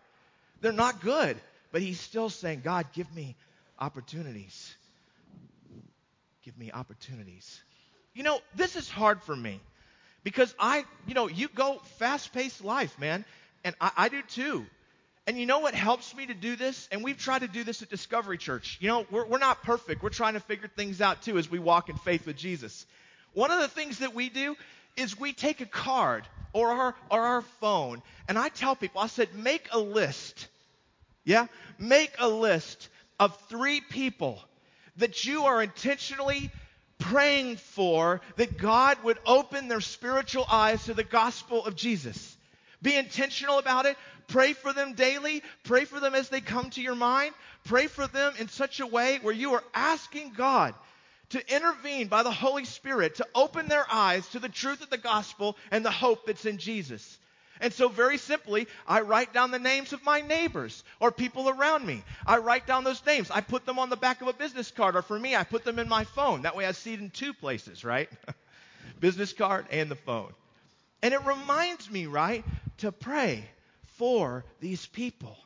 They're 0.62 0.72
not 0.72 1.02
good. 1.02 1.38
But 1.72 1.82
he's 1.82 2.00
still 2.00 2.30
saying, 2.30 2.62
God, 2.64 2.88
give 2.94 3.14
me 3.16 3.36
opportunities. 3.80 4.76
Give 6.44 6.58
me 6.58 6.72
opportunities. 6.72 7.62
You 8.14 8.24
know, 8.24 8.40
this 8.56 8.76
is 8.76 8.90
hard 8.90 9.22
for 9.24 9.36
me 9.36 9.60
because 10.26 10.54
I, 10.60 10.84
you 11.08 11.14
know, 11.14 11.30
you 11.30 11.48
go 11.48 11.78
fast 12.00 12.34
paced 12.34 12.66
life, 12.66 13.00
man. 13.00 13.24
And 13.64 13.76
I, 13.80 13.92
I, 13.96 14.10
do 14.10 14.22
too. 14.24 14.66
And 15.28 15.40
you 15.40 15.46
know 15.46 15.60
what 15.60 15.76
helps 15.76 16.16
me 16.16 16.26
to 16.26 16.34
do 16.34 16.56
this? 16.56 16.90
And 16.92 17.04
we've 17.04 17.18
tried 17.18 17.40
to 17.40 17.48
do 17.48 17.64
this 17.64 17.84
at 17.84 17.90
Discovery 17.90 18.40
Church. 18.40 18.78
You 18.82 18.90
know, 18.90 19.06
we're, 19.12 19.26
we're 19.26 19.38
not 19.38 19.62
perfect. 19.62 20.02
We're 20.02 20.10
trying 20.10 20.34
to 20.34 20.40
figure 20.40 20.68
things 20.68 21.00
out 21.00 21.22
too 21.22 21.38
as 21.38 21.50
we 21.50 21.60
walk 21.60 21.90
in 21.90 21.98
faith 21.98 22.26
with 22.26 22.38
Jesus. 22.38 22.88
One 23.34 23.52
of 23.52 23.60
the 23.60 23.68
things 23.68 24.00
that 24.00 24.16
we 24.16 24.30
do 24.30 24.56
is 24.98 25.18
we 25.18 25.32
take 25.32 25.62
a 25.62 25.66
card 25.68 26.28
or 26.54 26.72
our, 26.72 26.96
or 27.12 27.22
our 27.22 27.42
phone, 27.60 28.02
and 28.28 28.40
I 28.40 28.50
tell 28.50 28.76
people, 28.76 29.02
I 29.02 29.08
said, 29.08 29.36
make 29.36 29.68
a 29.72 29.80
list. 29.80 30.48
Yeah? 31.24 31.48
Make 31.78 32.14
a 32.18 32.30
list 32.30 32.90
of 33.20 33.38
three 33.50 33.82
people 33.82 34.42
that 34.98 35.26
you 35.26 35.44
are 35.44 35.62
intentionally 35.62 36.50
praying 37.10 37.58
for 37.58 38.22
that 38.38 38.58
God 38.58 39.04
would 39.04 39.20
open 39.26 39.68
their 39.68 39.82
spiritual 39.82 40.46
eyes 40.50 40.86
to 40.86 40.94
the 40.94 41.04
gospel 41.04 41.66
of 41.66 41.76
Jesus. 41.76 42.36
Be 42.82 42.96
intentional 42.96 43.60
about 43.60 43.86
it. 43.86 43.98
Pray 44.28 44.54
for 44.54 44.74
them 44.74 44.94
daily. 44.94 45.44
Pray 45.64 45.86
for 45.86 46.00
them 46.00 46.16
as 46.16 46.30
they 46.30 46.42
come 46.42 46.70
to 46.72 46.82
your 46.82 46.96
mind. 46.96 47.34
Pray 47.64 47.88
for 47.88 48.08
them 48.08 48.34
in 48.40 48.48
such 48.48 48.80
a 48.80 48.88
way 48.88 49.20
where 49.22 49.34
you 49.34 49.54
are 49.54 49.64
asking 49.74 50.34
God 50.34 50.74
to 51.30 51.56
intervene 51.56 52.08
by 52.08 52.24
the 52.24 52.32
Holy 52.32 52.66
Spirit 52.66 53.16
to 53.16 53.28
open 53.36 53.68
their 53.68 53.86
eyes 53.92 54.28
to 54.30 54.40
the 54.40 54.50
truth 54.50 54.82
of 54.82 54.90
the 54.90 54.98
gospel 54.98 55.58
and 55.72 55.84
the 55.84 55.92
hope 55.92 56.26
that's 56.26 56.46
in 56.46 56.58
Jesus. 56.58 57.18
And 57.62 57.74
so, 57.74 57.88
very 57.88 58.18
simply, 58.18 58.68
I 58.88 59.02
write 59.02 59.34
down 59.34 59.52
the 59.52 59.60
names 59.60 59.94
of 59.94 60.04
my 60.04 60.22
neighbors 60.22 60.84
or 61.00 61.12
people 61.12 61.50
around 61.50 61.86
me. 61.86 62.04
I 62.26 62.38
write 62.38 62.68
down 62.68 62.84
those 62.84 63.06
names. 63.06 63.32
I 63.32 63.42
put 63.42 63.66
them 63.66 63.80
on 63.80 63.90
the 63.90 63.96
back 63.96 64.22
of 64.22 64.28
a 64.28 64.34
business 64.34 64.72
card, 64.72 64.96
or 64.96 65.02
for 65.02 65.18
me, 65.18 65.36
I 65.36 65.44
put 65.44 65.64
them 65.64 65.80
in 65.80 65.88
my 65.88 66.04
phone. 66.04 66.42
That 66.42 66.56
way, 66.56 66.66
I 66.66 66.74
see 66.74 66.94
it 66.94 67.00
in 67.00 67.10
two 67.10 67.34
places, 67.34 67.84
right? 67.86 68.10
business 69.00 69.34
card 69.34 69.68
and 69.72 69.90
the 69.90 69.96
phone. 69.96 70.34
And 71.02 71.14
it 71.14 71.26
reminds 71.26 71.90
me, 71.90 72.08
right, 72.08 72.44
to 72.80 72.92
pray 72.92 73.48
for 73.98 74.44
these 74.60 74.86
people 74.86 75.38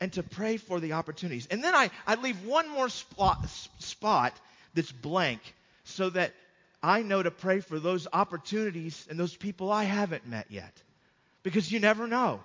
and 0.00 0.12
to 0.14 0.22
pray 0.22 0.56
for 0.56 0.80
the 0.80 0.92
opportunities. 0.94 1.46
And 1.50 1.62
then 1.62 1.74
I, 1.74 1.90
I 2.06 2.16
leave 2.16 2.44
one 2.44 2.68
more 2.68 2.88
spot, 2.88 3.48
spot 3.78 4.34
that's 4.74 4.92
blank 4.92 5.40
so 5.84 6.10
that 6.10 6.32
I 6.82 7.02
know 7.02 7.22
to 7.22 7.30
pray 7.30 7.60
for 7.60 7.78
those 7.78 8.08
opportunities 8.12 9.06
and 9.08 9.18
those 9.18 9.36
people 9.36 9.70
I 9.70 9.84
haven't 9.84 10.26
met 10.26 10.46
yet 10.50 10.72
because 11.42 11.70
you 11.70 11.80
never 11.80 12.06
know. 12.06 12.40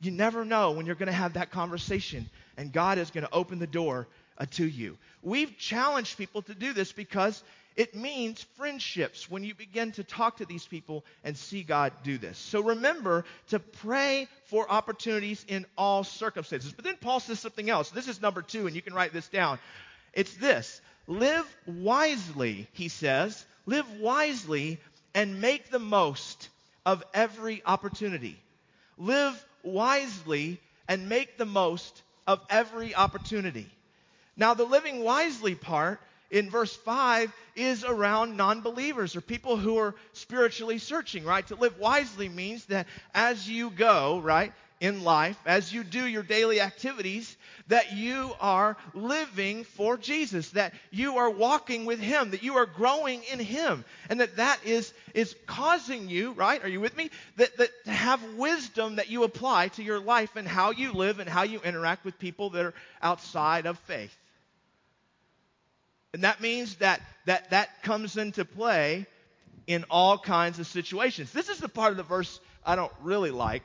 You 0.00 0.10
never 0.10 0.44
know 0.44 0.72
when 0.72 0.86
you're 0.86 0.94
going 0.94 1.08
to 1.08 1.12
have 1.12 1.34
that 1.34 1.50
conversation 1.50 2.30
and 2.56 2.72
God 2.72 2.98
is 2.98 3.10
going 3.10 3.26
to 3.26 3.32
open 3.32 3.58
the 3.58 3.66
door 3.66 4.08
uh, 4.38 4.46
to 4.52 4.66
you. 4.66 4.96
We've 5.22 5.56
challenged 5.58 6.16
people 6.16 6.42
to 6.42 6.54
do 6.54 6.72
this 6.72 6.92
because 6.92 7.42
it 7.76 7.94
means 7.94 8.42
friendships 8.56 9.30
when 9.30 9.44
you 9.44 9.54
begin 9.54 9.92
to 9.92 10.04
talk 10.04 10.38
to 10.38 10.46
these 10.46 10.66
people 10.66 11.04
and 11.22 11.36
see 11.36 11.62
God 11.62 11.92
do 12.02 12.18
this. 12.18 12.38
So 12.38 12.62
remember 12.62 13.24
to 13.48 13.58
pray 13.58 14.26
for 14.46 14.70
opportunities 14.70 15.44
in 15.46 15.66
all 15.76 16.02
circumstances. 16.02 16.72
But 16.72 16.84
then 16.84 16.96
Paul 17.00 17.20
says 17.20 17.40
something 17.40 17.70
else. 17.70 17.90
This 17.90 18.08
is 18.08 18.20
number 18.20 18.42
two, 18.42 18.66
and 18.66 18.74
you 18.74 18.82
can 18.82 18.94
write 18.94 19.12
this 19.12 19.28
down. 19.28 19.58
It's 20.12 20.34
this 20.34 20.80
live 21.06 21.46
wisely, 21.66 22.68
he 22.72 22.88
says. 22.88 23.44
Live 23.66 23.86
wisely 24.00 24.80
and 25.14 25.40
make 25.40 25.70
the 25.70 25.78
most 25.78 26.39
of 26.90 27.04
every 27.14 27.62
opportunity. 27.64 28.36
Live 28.98 29.46
wisely 29.62 30.60
and 30.88 31.08
make 31.08 31.38
the 31.38 31.46
most 31.46 32.02
of 32.26 32.40
every 32.50 32.96
opportunity. 32.96 33.70
Now, 34.36 34.54
the 34.54 34.64
living 34.64 35.04
wisely 35.04 35.54
part 35.54 36.00
in 36.32 36.50
verse 36.50 36.74
5 36.74 37.32
is 37.54 37.84
around 37.84 38.36
non 38.36 38.62
believers 38.62 39.14
or 39.14 39.20
people 39.20 39.56
who 39.56 39.78
are 39.78 39.94
spiritually 40.14 40.78
searching, 40.78 41.24
right? 41.24 41.46
To 41.46 41.54
live 41.54 41.78
wisely 41.78 42.28
means 42.28 42.64
that 42.66 42.88
as 43.14 43.48
you 43.48 43.70
go, 43.70 44.18
right, 44.18 44.52
in 44.80 45.04
life, 45.04 45.38
as 45.44 45.72
you 45.72 45.84
do 45.84 46.06
your 46.06 46.22
daily 46.22 46.60
activities, 46.60 47.36
that 47.68 47.92
you 47.92 48.32
are 48.40 48.78
living 48.94 49.64
for 49.64 49.98
Jesus, 49.98 50.50
that 50.50 50.72
you 50.90 51.18
are 51.18 51.28
walking 51.28 51.84
with 51.84 52.00
Him, 52.00 52.30
that 52.30 52.42
you 52.42 52.56
are 52.56 52.64
growing 52.64 53.22
in 53.30 53.38
Him, 53.38 53.84
and 54.08 54.20
that 54.20 54.36
that 54.36 54.58
is, 54.64 54.92
is 55.12 55.36
causing 55.46 56.08
you, 56.08 56.32
right? 56.32 56.64
Are 56.64 56.68
you 56.68 56.80
with 56.80 56.96
me? 56.96 57.10
That, 57.36 57.54
that 57.58 57.70
to 57.84 57.90
have 57.90 58.22
wisdom 58.34 58.96
that 58.96 59.10
you 59.10 59.24
apply 59.24 59.68
to 59.68 59.82
your 59.82 60.00
life 60.00 60.34
and 60.34 60.48
how 60.48 60.70
you 60.70 60.94
live 60.94 61.20
and 61.20 61.28
how 61.28 61.42
you 61.42 61.60
interact 61.60 62.06
with 62.06 62.18
people 62.18 62.50
that 62.50 62.64
are 62.64 62.74
outside 63.02 63.66
of 63.66 63.78
faith. 63.80 64.16
And 66.14 66.24
that 66.24 66.40
means 66.40 66.76
that 66.76 67.00
that, 67.26 67.50
that 67.50 67.82
comes 67.82 68.16
into 68.16 68.46
play 68.46 69.06
in 69.66 69.84
all 69.90 70.18
kinds 70.18 70.58
of 70.58 70.66
situations. 70.66 71.32
This 71.32 71.50
is 71.50 71.58
the 71.58 71.68
part 71.68 71.90
of 71.90 71.98
the 71.98 72.02
verse 72.02 72.40
I 72.64 72.76
don't 72.76 72.92
really 73.02 73.30
like 73.30 73.62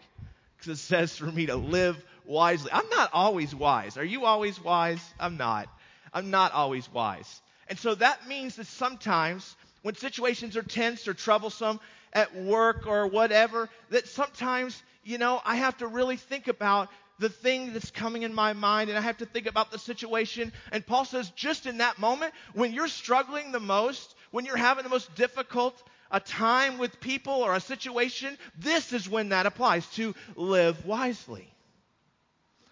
it 0.67 0.77
says 0.77 1.17
for 1.17 1.25
me 1.25 1.47
to 1.47 1.55
live 1.55 2.03
wisely. 2.25 2.71
I'm 2.71 2.89
not 2.89 3.09
always 3.13 3.53
wise. 3.53 3.97
Are 3.97 4.05
you 4.05 4.25
always 4.25 4.61
wise? 4.63 5.01
I'm 5.19 5.37
not. 5.37 5.69
I'm 6.13 6.31
not 6.31 6.53
always 6.53 6.91
wise. 6.91 7.41
And 7.67 7.77
so 7.77 7.95
that 7.95 8.27
means 8.27 8.55
that 8.55 8.67
sometimes 8.67 9.55
when 9.81 9.95
situations 9.95 10.57
are 10.57 10.63
tense 10.63 11.07
or 11.07 11.13
troublesome 11.13 11.79
at 12.13 12.35
work 12.35 12.87
or 12.87 13.07
whatever, 13.07 13.69
that 13.89 14.07
sometimes, 14.07 14.81
you 15.03 15.17
know, 15.17 15.41
I 15.45 15.55
have 15.55 15.77
to 15.77 15.87
really 15.87 16.17
think 16.17 16.47
about 16.47 16.89
the 17.19 17.29
thing 17.29 17.73
that's 17.73 17.91
coming 17.91 18.23
in 18.23 18.33
my 18.33 18.53
mind 18.53 18.89
and 18.89 18.97
I 18.97 19.01
have 19.01 19.17
to 19.17 19.25
think 19.25 19.47
about 19.47 19.71
the 19.71 19.79
situation. 19.79 20.51
And 20.71 20.85
Paul 20.85 21.05
says, 21.05 21.29
just 21.31 21.65
in 21.65 21.77
that 21.77 21.97
moment, 21.97 22.33
when 22.53 22.73
you're 22.73 22.87
struggling 22.87 23.51
the 23.51 23.59
most, 23.59 24.15
when 24.31 24.45
you're 24.45 24.57
having 24.57 24.83
the 24.83 24.89
most 24.89 25.13
difficult 25.15 25.81
a 26.15 26.19
time 26.21 26.77
with 26.77 27.01
people 27.01 27.33
or 27.33 27.53
a 27.55 27.59
situation, 27.59 28.37
this 28.57 28.93
is 28.93 29.09
when 29.09 29.29
that 29.29 29.45
applies 29.45 29.85
to 29.95 30.15
live 30.37 30.85
wisely. 30.85 31.45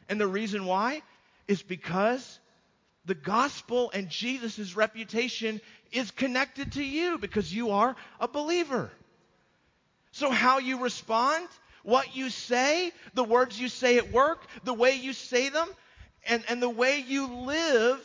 And 0.07 0.17
the 0.19 0.27
reason 0.27 0.63
why 0.63 1.01
is 1.45 1.61
because 1.61 2.39
the 3.03 3.15
gospel 3.15 3.91
and 3.93 4.07
Jesus' 4.07 4.77
reputation 4.77 5.59
is 5.91 6.09
connected 6.09 6.71
to 6.73 6.83
you 6.83 7.17
because 7.17 7.53
you 7.53 7.71
are 7.71 7.97
a 8.21 8.29
believer. 8.29 8.89
So, 10.11 10.31
how 10.31 10.59
you 10.59 10.79
respond 10.79 11.45
what 11.83 12.15
you 12.15 12.29
say, 12.29 12.93
the 13.13 13.25
words 13.25 13.59
you 13.59 13.67
say 13.67 13.97
at 13.97 14.13
work, 14.13 14.39
the 14.63 14.73
way 14.73 14.95
you 14.95 15.11
say 15.11 15.49
them, 15.49 15.67
and, 16.29 16.45
and 16.47 16.63
the 16.63 16.69
way 16.69 17.03
you 17.05 17.27
live 17.27 17.99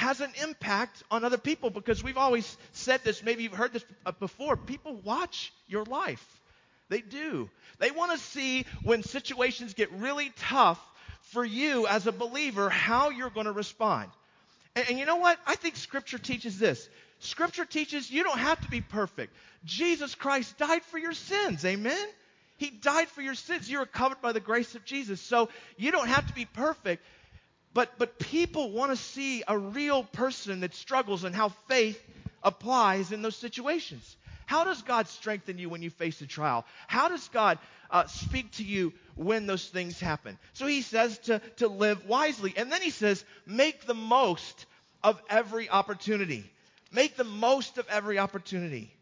has 0.00 0.22
an 0.22 0.32
impact 0.42 1.02
on 1.10 1.24
other 1.24 1.36
people 1.36 1.68
because 1.68 2.02
we've 2.02 2.16
always 2.16 2.56
said 2.72 3.02
this, 3.04 3.22
maybe 3.22 3.42
you've 3.42 3.52
heard 3.52 3.74
this 3.74 3.84
uh, 4.06 4.12
before. 4.12 4.56
People 4.56 4.94
watch 5.04 5.52
your 5.68 5.84
life. 5.84 6.26
They 6.88 7.02
do. 7.02 7.50
They 7.78 7.90
want 7.90 8.12
to 8.12 8.18
see 8.18 8.64
when 8.82 9.02
situations 9.02 9.74
get 9.74 9.92
really 9.92 10.32
tough 10.38 10.80
for 11.20 11.44
you 11.44 11.86
as 11.86 12.06
a 12.06 12.12
believer 12.12 12.70
how 12.70 13.10
you're 13.10 13.28
going 13.28 13.44
to 13.44 13.52
respond. 13.52 14.10
And, 14.74 14.88
and 14.88 14.98
you 14.98 15.04
know 15.04 15.16
what? 15.16 15.38
I 15.46 15.54
think 15.54 15.76
Scripture 15.76 16.18
teaches 16.18 16.58
this. 16.58 16.88
Scripture 17.18 17.66
teaches 17.66 18.10
you 18.10 18.24
don't 18.24 18.38
have 18.38 18.58
to 18.62 18.70
be 18.70 18.80
perfect. 18.80 19.34
Jesus 19.66 20.14
Christ 20.14 20.56
died 20.56 20.82
for 20.84 20.96
your 20.96 21.12
sins. 21.12 21.62
Amen? 21.66 22.08
He 22.56 22.70
died 22.70 23.08
for 23.08 23.20
your 23.20 23.34
sins. 23.34 23.70
You 23.70 23.80
are 23.80 23.86
covered 23.86 24.22
by 24.22 24.32
the 24.32 24.40
grace 24.40 24.74
of 24.74 24.86
Jesus. 24.86 25.20
So 25.20 25.50
you 25.76 25.92
don't 25.92 26.08
have 26.08 26.26
to 26.26 26.32
be 26.32 26.46
perfect. 26.46 27.04
But, 27.72 27.98
but 27.98 28.18
people 28.18 28.72
want 28.72 28.90
to 28.90 28.96
see 28.96 29.42
a 29.46 29.56
real 29.56 30.02
person 30.02 30.60
that 30.60 30.74
struggles 30.74 31.24
and 31.24 31.34
how 31.34 31.50
faith 31.68 32.00
applies 32.42 33.12
in 33.12 33.22
those 33.22 33.36
situations. 33.36 34.16
How 34.46 34.64
does 34.64 34.82
God 34.82 35.06
strengthen 35.06 35.58
you 35.58 35.68
when 35.68 35.80
you 35.80 35.90
face 35.90 36.20
a 36.20 36.26
trial? 36.26 36.64
How 36.88 37.08
does 37.08 37.28
God 37.28 37.58
uh, 37.88 38.06
speak 38.06 38.50
to 38.52 38.64
you 38.64 38.92
when 39.14 39.46
those 39.46 39.68
things 39.68 40.00
happen? 40.00 40.36
So 40.54 40.66
he 40.66 40.82
says 40.82 41.18
to, 41.20 41.40
to 41.58 41.68
live 41.68 42.06
wisely. 42.06 42.54
And 42.56 42.72
then 42.72 42.82
he 42.82 42.90
says, 42.90 43.24
make 43.46 43.86
the 43.86 43.94
most 43.94 44.66
of 45.04 45.22
every 45.30 45.70
opportunity. 45.70 46.50
Make 46.90 47.16
the 47.16 47.22
most 47.22 47.78
of 47.78 47.86
every 47.88 48.18
opportunity. 48.18 48.92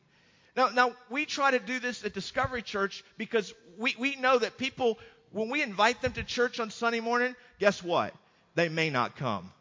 Now, 0.54 0.68
now 0.68 0.92
we 1.08 1.24
try 1.24 1.52
to 1.52 1.58
do 1.58 1.78
this 1.78 2.04
at 2.04 2.12
Discovery 2.12 2.60
Church 2.60 3.02
because 3.16 3.54
we, 3.78 3.94
we 3.98 4.16
know 4.16 4.38
that 4.38 4.58
people, 4.58 4.98
when 5.32 5.48
we 5.48 5.62
invite 5.62 6.02
them 6.02 6.12
to 6.12 6.24
church 6.24 6.60
on 6.60 6.70
Sunday 6.70 7.00
morning, 7.00 7.34
guess 7.58 7.82
what? 7.82 8.12
They 8.58 8.68
may 8.68 8.90
not 8.90 9.14
come. 9.14 9.52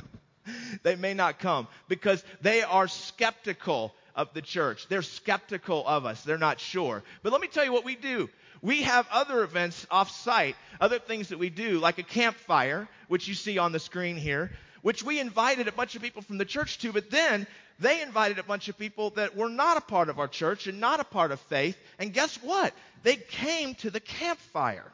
they 0.82 0.96
may 0.96 1.12
not 1.12 1.38
come 1.38 1.68
because 1.88 2.24
they 2.40 2.62
are 2.62 2.88
skeptical 2.88 3.94
of 4.16 4.32
the 4.32 4.40
church. 4.40 4.88
They're 4.88 5.02
skeptical 5.02 5.86
of 5.86 6.06
us. 6.06 6.22
They're 6.22 6.38
not 6.38 6.58
sure. 6.58 7.02
But 7.22 7.32
let 7.32 7.42
me 7.42 7.48
tell 7.48 7.66
you 7.66 7.72
what 7.74 7.84
we 7.84 7.96
do. 7.96 8.30
We 8.62 8.80
have 8.80 9.06
other 9.12 9.44
events 9.44 9.86
off 9.90 10.10
site, 10.10 10.56
other 10.80 10.98
things 10.98 11.28
that 11.28 11.38
we 11.38 11.50
do, 11.50 11.78
like 11.80 11.98
a 11.98 12.02
campfire, 12.02 12.88
which 13.08 13.28
you 13.28 13.34
see 13.34 13.58
on 13.58 13.72
the 13.72 13.78
screen 13.78 14.16
here, 14.16 14.52
which 14.80 15.02
we 15.02 15.20
invited 15.20 15.68
a 15.68 15.72
bunch 15.72 15.94
of 15.94 16.00
people 16.00 16.22
from 16.22 16.38
the 16.38 16.46
church 16.46 16.78
to, 16.78 16.94
but 16.94 17.10
then 17.10 17.46
they 17.78 18.00
invited 18.00 18.38
a 18.38 18.42
bunch 18.42 18.70
of 18.70 18.78
people 18.78 19.10
that 19.16 19.36
were 19.36 19.50
not 19.50 19.76
a 19.76 19.82
part 19.82 20.08
of 20.08 20.18
our 20.18 20.28
church 20.28 20.66
and 20.66 20.80
not 20.80 20.98
a 20.98 21.04
part 21.04 21.30
of 21.30 21.40
faith. 21.40 21.76
And 21.98 22.10
guess 22.10 22.36
what? 22.36 22.72
They 23.02 23.16
came 23.16 23.74
to 23.74 23.90
the 23.90 24.00
campfire. 24.00 24.90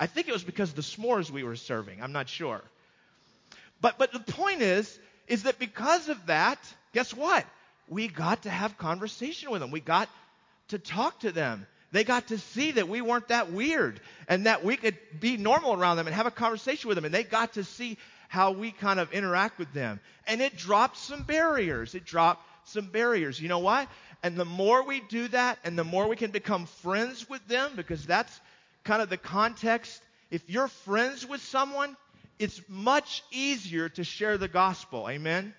I 0.00 0.06
think 0.06 0.28
it 0.28 0.32
was 0.32 0.42
because 0.42 0.70
of 0.70 0.76
the 0.76 0.82
s'mores 0.82 1.30
we 1.30 1.44
were 1.44 1.56
serving. 1.56 2.02
I'm 2.02 2.12
not 2.12 2.28
sure. 2.28 2.62
But, 3.82 3.98
but 3.98 4.12
the 4.12 4.20
point 4.20 4.62
is, 4.62 4.98
is 5.28 5.42
that 5.42 5.58
because 5.58 6.08
of 6.08 6.26
that, 6.26 6.58
guess 6.94 7.14
what? 7.14 7.44
We 7.86 8.08
got 8.08 8.44
to 8.44 8.50
have 8.50 8.78
conversation 8.78 9.50
with 9.50 9.60
them. 9.60 9.70
We 9.70 9.80
got 9.80 10.08
to 10.68 10.78
talk 10.78 11.20
to 11.20 11.32
them. 11.32 11.66
They 11.92 12.04
got 12.04 12.28
to 12.28 12.38
see 12.38 12.70
that 12.72 12.88
we 12.88 13.02
weren't 13.02 13.28
that 13.28 13.52
weird 13.52 14.00
and 14.26 14.46
that 14.46 14.64
we 14.64 14.76
could 14.76 14.96
be 15.18 15.36
normal 15.36 15.74
around 15.74 15.98
them 15.98 16.06
and 16.06 16.16
have 16.16 16.26
a 16.26 16.30
conversation 16.30 16.88
with 16.88 16.94
them. 16.94 17.04
And 17.04 17.12
they 17.12 17.24
got 17.24 17.54
to 17.54 17.64
see 17.64 17.98
how 18.28 18.52
we 18.52 18.70
kind 18.70 19.00
of 19.00 19.12
interact 19.12 19.58
with 19.58 19.72
them. 19.74 20.00
And 20.26 20.40
it 20.40 20.56
dropped 20.56 20.96
some 20.96 21.24
barriers. 21.24 21.94
It 21.94 22.06
dropped 22.06 22.46
some 22.68 22.86
barriers. 22.86 23.40
You 23.40 23.48
know 23.48 23.58
why? 23.58 23.86
And 24.22 24.36
the 24.36 24.44
more 24.44 24.84
we 24.84 25.00
do 25.00 25.28
that 25.28 25.58
and 25.64 25.76
the 25.76 25.84
more 25.84 26.08
we 26.08 26.16
can 26.16 26.30
become 26.30 26.66
friends 26.66 27.28
with 27.28 27.46
them, 27.48 27.72
because 27.74 28.06
that's 28.06 28.40
kind 28.84 29.02
of 29.02 29.08
the 29.08 29.16
context. 29.16 30.00
If 30.30 30.48
you're 30.48 30.68
friends 30.68 31.26
with 31.26 31.40
someone, 31.40 31.96
it's 32.38 32.60
much 32.68 33.22
easier 33.30 33.88
to 33.90 34.04
share 34.04 34.38
the 34.38 34.48
gospel. 34.48 35.08
Amen? 35.08 35.54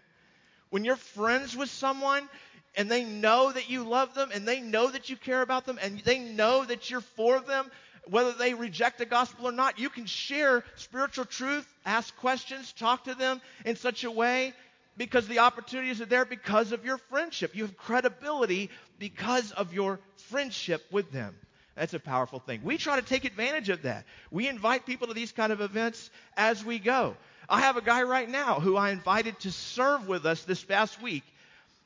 When 0.70 0.86
you're 0.86 0.96
friends 0.96 1.56
with 1.56 1.70
someone 1.70 2.28
and 2.76 2.90
they 2.90 3.04
know 3.04 3.52
that 3.52 3.70
you 3.70 3.84
love 3.84 4.14
them 4.14 4.30
and 4.34 4.48
they 4.48 4.62
know 4.62 4.90
that 4.90 5.10
you 5.10 5.18
care 5.18 5.42
about 5.42 5.66
them 5.66 5.78
and 5.82 6.00
they 6.00 6.20
know 6.20 6.64
that 6.66 6.90
you're 6.90 7.02
for 7.02 7.40
them, 7.40 7.70
whether 8.10 8.32
they 8.32 8.54
reject 8.54 8.98
the 8.98 9.06
gospel 9.06 9.48
or 9.48 9.52
not, 9.52 9.78
you 9.80 9.90
can 9.90 10.06
share 10.06 10.64
spiritual 10.76 11.26
truth, 11.26 11.68
ask 11.86 12.16
questions, 12.18 12.74
talk 12.74 13.04
to 13.04 13.14
them 13.14 13.42
in 13.66 13.76
such 13.76 14.04
a 14.04 14.12
way 14.12 14.54
because 14.98 15.28
the 15.28 15.40
opportunities 15.40 16.02
are 16.02 16.06
there 16.06 16.26
because 16.26 16.72
of 16.72 16.86
your 16.86 16.98
friendship. 16.98 17.56
You 17.56 17.64
have 17.64 17.78
credibility 17.78 18.70
because 18.98 19.52
of 19.52 19.74
your 19.74 20.00
friendship 20.30 20.84
with 20.92 21.12
them. 21.12 21.36
That's 21.76 21.94
a 21.94 22.00
powerful 22.00 22.40
thing. 22.40 22.62
We 22.64 22.78
try 22.78 22.98
to 22.98 23.06
take 23.06 23.26
advantage 23.26 23.70
of 23.70 23.84
that. 23.84 24.06
We 24.30 24.48
invite 24.48 24.86
people 24.86 25.08
to 25.08 25.14
these 25.14 25.32
kind 25.32 25.52
of 25.52 25.62
events 25.62 26.10
as 26.36 26.64
we 26.66 26.80
go. 26.80 27.16
I 27.48 27.62
have 27.62 27.78
a 27.78 27.82
guy 27.82 28.04
right 28.04 28.30
now 28.30 28.60
who 28.60 28.78
I 28.78 28.92
invited 28.92 29.40
to 29.42 29.52
serve 29.52 30.08
with 30.08 30.26
us 30.26 30.44
this 30.44 30.64
past 30.64 31.02
week, 31.02 31.24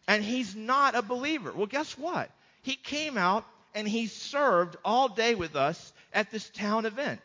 and 0.07 0.23
he's 0.23 0.55
not 0.55 0.95
a 0.95 1.01
believer. 1.01 1.51
Well, 1.51 1.67
guess 1.67 1.97
what? 1.97 2.29
He 2.61 2.75
came 2.75 3.17
out 3.17 3.45
and 3.73 3.87
he 3.87 4.07
served 4.07 4.77
all 4.83 5.09
day 5.09 5.35
with 5.35 5.55
us 5.55 5.93
at 6.13 6.31
this 6.31 6.49
town 6.49 6.85
event. 6.85 7.21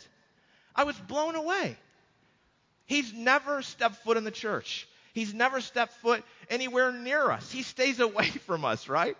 I 0.74 0.84
was 0.84 0.96
blown 0.96 1.36
away. 1.36 1.76
He's 2.86 3.12
never 3.12 3.62
stepped 3.62 3.96
foot 3.96 4.16
in 4.16 4.24
the 4.24 4.30
church. 4.30 4.88
He's 5.14 5.32
never 5.32 5.60
stepped 5.60 5.94
foot 5.94 6.24
anywhere 6.48 6.92
near 6.92 7.30
us. 7.30 7.50
He 7.50 7.62
stays 7.62 8.00
away 8.00 8.26
from 8.46 8.64
us, 8.64 8.88
right? 8.88 9.16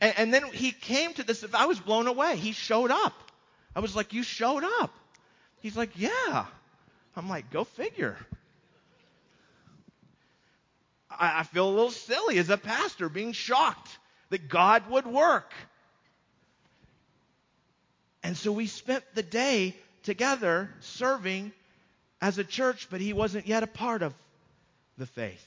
And, 0.00 0.14
and 0.16 0.34
then 0.34 0.44
he 0.52 0.70
came 0.70 1.12
to 1.14 1.22
this. 1.22 1.44
I 1.54 1.66
was 1.66 1.80
blown 1.80 2.06
away. 2.06 2.36
He 2.36 2.52
showed 2.52 2.90
up. 2.90 3.14
I 3.74 3.80
was 3.80 3.94
like, 3.94 4.12
You 4.12 4.22
showed 4.22 4.64
up. 4.64 4.94
He's 5.60 5.76
like, 5.76 5.90
Yeah. 5.96 6.46
I'm 7.16 7.28
like, 7.28 7.50
Go 7.50 7.64
figure. 7.64 8.16
I, 11.10 11.40
I 11.40 11.42
feel 11.44 11.68
a 11.68 11.70
little 11.70 11.90
silly 11.90 12.38
as 12.38 12.50
a 12.50 12.56
pastor 12.56 13.08
being 13.08 13.32
shocked 13.32 13.98
that 14.30 14.48
God 14.48 14.88
would 14.90 15.06
work. 15.06 15.52
And 18.22 18.36
so 18.36 18.52
we 18.52 18.66
spent 18.66 19.04
the 19.14 19.22
day 19.22 19.76
together 20.02 20.70
serving 20.80 21.52
as 22.20 22.38
a 22.38 22.44
church, 22.44 22.88
but 22.90 23.00
he 23.00 23.12
wasn't 23.12 23.46
yet 23.46 23.62
a 23.62 23.66
part 23.66 24.02
of 24.02 24.14
the 24.96 25.06
faith. 25.06 25.46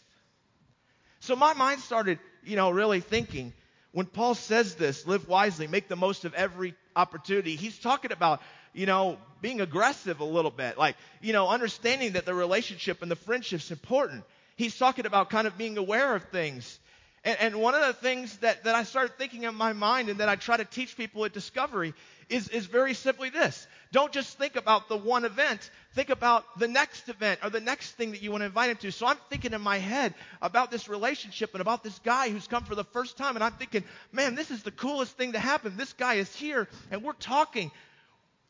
So 1.20 1.36
my 1.36 1.54
mind 1.54 1.82
started, 1.82 2.20
you 2.44 2.56
know, 2.56 2.70
really 2.70 3.00
thinking 3.00 3.54
when 3.92 4.06
Paul 4.06 4.36
says 4.36 4.76
this, 4.76 5.08
live 5.08 5.28
wisely, 5.28 5.68
make 5.68 5.88
the 5.88 5.96
most 5.96 6.26
of 6.26 6.34
every 6.34 6.76
opportunity, 6.96 7.56
he's 7.56 7.78
talking 7.78 8.12
about, 8.12 8.42
you 8.74 8.86
know, 8.86 9.18
being 9.42 9.62
aggressive 9.62 10.20
a 10.20 10.26
little 10.26 10.52
bit, 10.52 10.78
like, 10.78 10.96
you 11.22 11.34
know, 11.34 11.48
understanding 11.48 12.14
that 12.14 12.26
the 12.26 12.34
relationship 12.34 13.02
and 13.02 13.10
the 13.10 13.16
friendship's 13.16 13.72
important. 13.72 14.24
He's 14.56 14.78
talking 14.78 15.06
about 15.06 15.30
kind 15.30 15.48
of 15.48 15.58
being 15.58 15.78
aware 15.78 16.16
of 16.16 16.24
things. 16.26 16.80
And, 17.24 17.38
and 17.40 17.56
one 17.62 17.76
of 17.76 17.86
the 17.86 17.94
things 17.94 18.38
that, 18.38 18.64
that 18.64 18.76
I 18.76 18.84
started 18.84 19.18
thinking 19.18 19.44
in 19.44 19.56
my 19.56 19.74
mind 19.74 20.10
and 20.10 20.20
that 20.20 20.30
I 20.30 20.36
try 20.36 20.58
to 20.58 20.66
teach 20.66 20.98
people 20.98 21.26
at 21.26 21.34
Discovery 21.34 21.94
is, 22.30 22.48
is 22.50 22.66
very 22.66 22.94
simply 22.94 23.30
this. 23.30 23.68
Don't 23.92 24.12
just 24.12 24.38
think 24.38 24.56
about 24.56 24.90
the 24.90 24.98
one 24.98 25.26
event. 25.26 25.70
Think 25.98 26.12
about 26.12 26.60
the 26.60 26.68
next 26.68 27.10
event 27.10 27.40
or 27.44 27.50
the 27.50 27.60
next 27.60 27.94
thing 27.94 28.12
that 28.12 28.22
you 28.22 28.30
want 28.30 28.42
to 28.42 28.46
invite 28.46 28.70
him 28.70 28.78
to. 28.78 28.92
So 28.92 29.08
I'm 29.08 29.18
thinking 29.32 29.54
in 29.54 29.62
my 29.62 29.80
head 29.80 30.14
about 30.44 30.70
this 30.70 30.88
relationship 30.88 31.56
and 31.56 31.60
about 31.62 31.84
this 31.84 31.98
guy 31.98 32.30
who's 32.30 32.46
come 32.46 32.66
for 32.66 32.76
the 32.76 32.84
first 32.84 33.18
time. 33.18 33.34
And 33.34 33.44
I'm 33.44 33.54
thinking, 33.54 33.84
man, 34.12 34.36
this 34.36 34.52
is 34.52 34.62
the 34.62 34.70
coolest 34.70 35.18
thing 35.18 35.32
to 35.32 35.40
happen. 35.40 35.76
This 35.76 35.94
guy 35.94 36.14
is 36.14 36.36
here 36.36 36.68
and 36.92 37.02
we're 37.02 37.14
talking. 37.14 37.72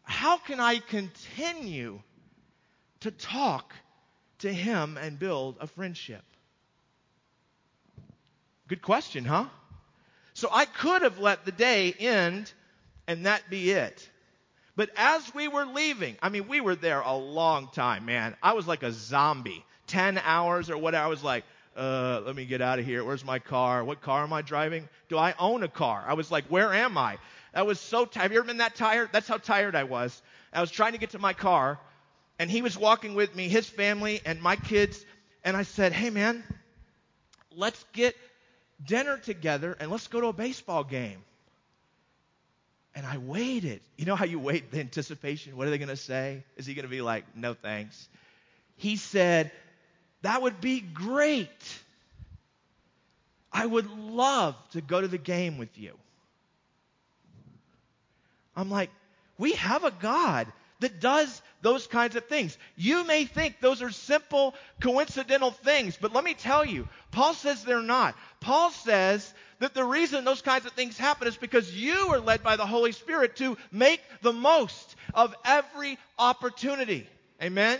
How 0.03 0.35
can 0.35 0.59
I 0.59 0.79
continue 0.79 2.01
to 2.99 3.11
talk 3.11 3.73
to 4.39 4.51
him 4.51 4.97
and 4.97 5.17
build 5.17 5.55
a 5.61 5.67
friendship? 5.67 6.25
Good 8.67 8.81
question, 8.81 9.23
huh? 9.23 9.45
So 10.33 10.49
I 10.51 10.65
could 10.65 11.01
have 11.01 11.19
let 11.19 11.45
the 11.45 11.53
day 11.53 11.93
end 11.97 12.51
and 13.07 13.25
that 13.25 13.49
be 13.49 13.71
it. 13.71 14.09
But 14.77 14.91
as 14.95 15.33
we 15.33 15.49
were 15.49 15.65
leaving, 15.65 16.15
I 16.21 16.29
mean, 16.29 16.47
we 16.47 16.61
were 16.61 16.75
there 16.75 17.01
a 17.01 17.15
long 17.15 17.67
time, 17.73 18.05
man. 18.05 18.37
I 18.41 18.53
was 18.53 18.67
like 18.67 18.83
a 18.83 18.91
zombie. 18.93 19.65
10 19.87 20.19
hours 20.19 20.69
or 20.69 20.77
whatever. 20.77 21.03
I 21.03 21.07
was 21.07 21.23
like, 21.23 21.45
uh, 21.75 22.21
let 22.25 22.35
me 22.35 22.45
get 22.45 22.61
out 22.61 22.77
of 22.77 22.85
here. 22.85 23.03
Where's 23.03 23.25
my 23.25 23.39
car? 23.39 23.83
What 23.83 24.01
car 24.01 24.23
am 24.23 24.33
I 24.33 24.43
driving? 24.43 24.87
Do 25.09 25.17
I 25.17 25.33
own 25.39 25.63
a 25.63 25.67
car? 25.67 26.05
I 26.07 26.13
was 26.13 26.29
like, 26.29 26.45
where 26.45 26.73
am 26.73 26.97
I? 26.97 27.17
I 27.55 27.63
was 27.63 27.79
so 27.79 28.05
tired. 28.05 28.23
Have 28.23 28.31
you 28.33 28.37
ever 28.37 28.47
been 28.47 28.57
that 28.57 28.75
tired? 28.75 29.09
That's 29.11 29.27
how 29.27 29.37
tired 29.37 29.75
I 29.75 29.85
was. 29.85 30.21
I 30.53 30.61
was 30.61 30.69
trying 30.69 30.91
to 30.91 30.99
get 30.99 31.11
to 31.11 31.19
my 31.19 31.33
car, 31.33 31.79
and 32.37 32.51
he 32.51 32.61
was 32.61 32.77
walking 32.77 33.15
with 33.15 33.35
me, 33.35 33.47
his 33.47 33.67
family, 33.67 34.21
and 34.25 34.41
my 34.41 34.57
kids. 34.57 35.03
And 35.43 35.57
I 35.57 35.63
said, 35.63 35.91
hey, 35.91 36.11
man, 36.11 36.43
let's 37.55 37.83
get 37.93 38.15
dinner 38.83 39.17
together 39.17 39.75
and 39.79 39.89
let's 39.89 40.07
go 40.07 40.21
to 40.21 40.27
a 40.27 40.33
baseball 40.33 40.83
game. 40.83 41.23
And 42.95 43.05
I 43.05 43.17
waited. 43.17 43.81
You 43.95 44.05
know 44.05 44.15
how 44.15 44.25
you 44.25 44.39
wait 44.39 44.71
the 44.71 44.79
anticipation? 44.79 45.55
What 45.55 45.67
are 45.67 45.69
they 45.69 45.77
going 45.77 45.89
to 45.89 45.95
say? 45.95 46.43
Is 46.55 46.65
he 46.65 46.73
going 46.73 46.85
to 46.85 46.89
be 46.89 47.01
like, 47.01 47.25
no 47.35 47.53
thanks? 47.53 48.07
He 48.75 48.95
said, 48.95 49.51
that 50.23 50.41
would 50.41 50.59
be 50.61 50.79
great. 50.79 51.79
I 53.51 53.65
would 53.65 53.89
love 53.89 54.55
to 54.71 54.81
go 54.81 54.99
to 54.99 55.07
the 55.07 55.17
game 55.17 55.57
with 55.57 55.77
you. 55.77 55.93
I'm 58.55 58.71
like, 58.71 58.89
we 59.37 59.53
have 59.53 59.83
a 59.83 59.91
God 59.91 60.47
that 60.79 60.99
does 60.99 61.41
those 61.61 61.87
kinds 61.87 62.15
of 62.15 62.25
things. 62.25 62.57
You 62.75 63.03
may 63.05 63.25
think 63.25 63.59
those 63.59 63.81
are 63.81 63.91
simple, 63.91 64.53
coincidental 64.79 65.51
things, 65.51 65.97
but 65.99 66.13
let 66.13 66.23
me 66.23 66.33
tell 66.33 66.63
you, 66.63 66.87
Paul 67.11 67.33
says 67.33 67.63
they're 67.63 67.81
not. 67.81 68.15
Paul 68.39 68.71
says 68.71 69.33
that 69.59 69.73
the 69.73 69.83
reason 69.83 70.23
those 70.23 70.41
kinds 70.41 70.65
of 70.65 70.73
things 70.73 70.97
happen 70.97 71.27
is 71.27 71.37
because 71.37 71.73
you 71.73 72.13
are 72.13 72.19
led 72.19 72.43
by 72.43 72.55
the 72.55 72.65
Holy 72.65 72.91
Spirit 72.91 73.35
to 73.37 73.57
make 73.71 74.01
the 74.21 74.33
most 74.33 74.95
of 75.13 75.35
every 75.45 75.97
opportunity. 76.19 77.07
Amen? 77.41 77.79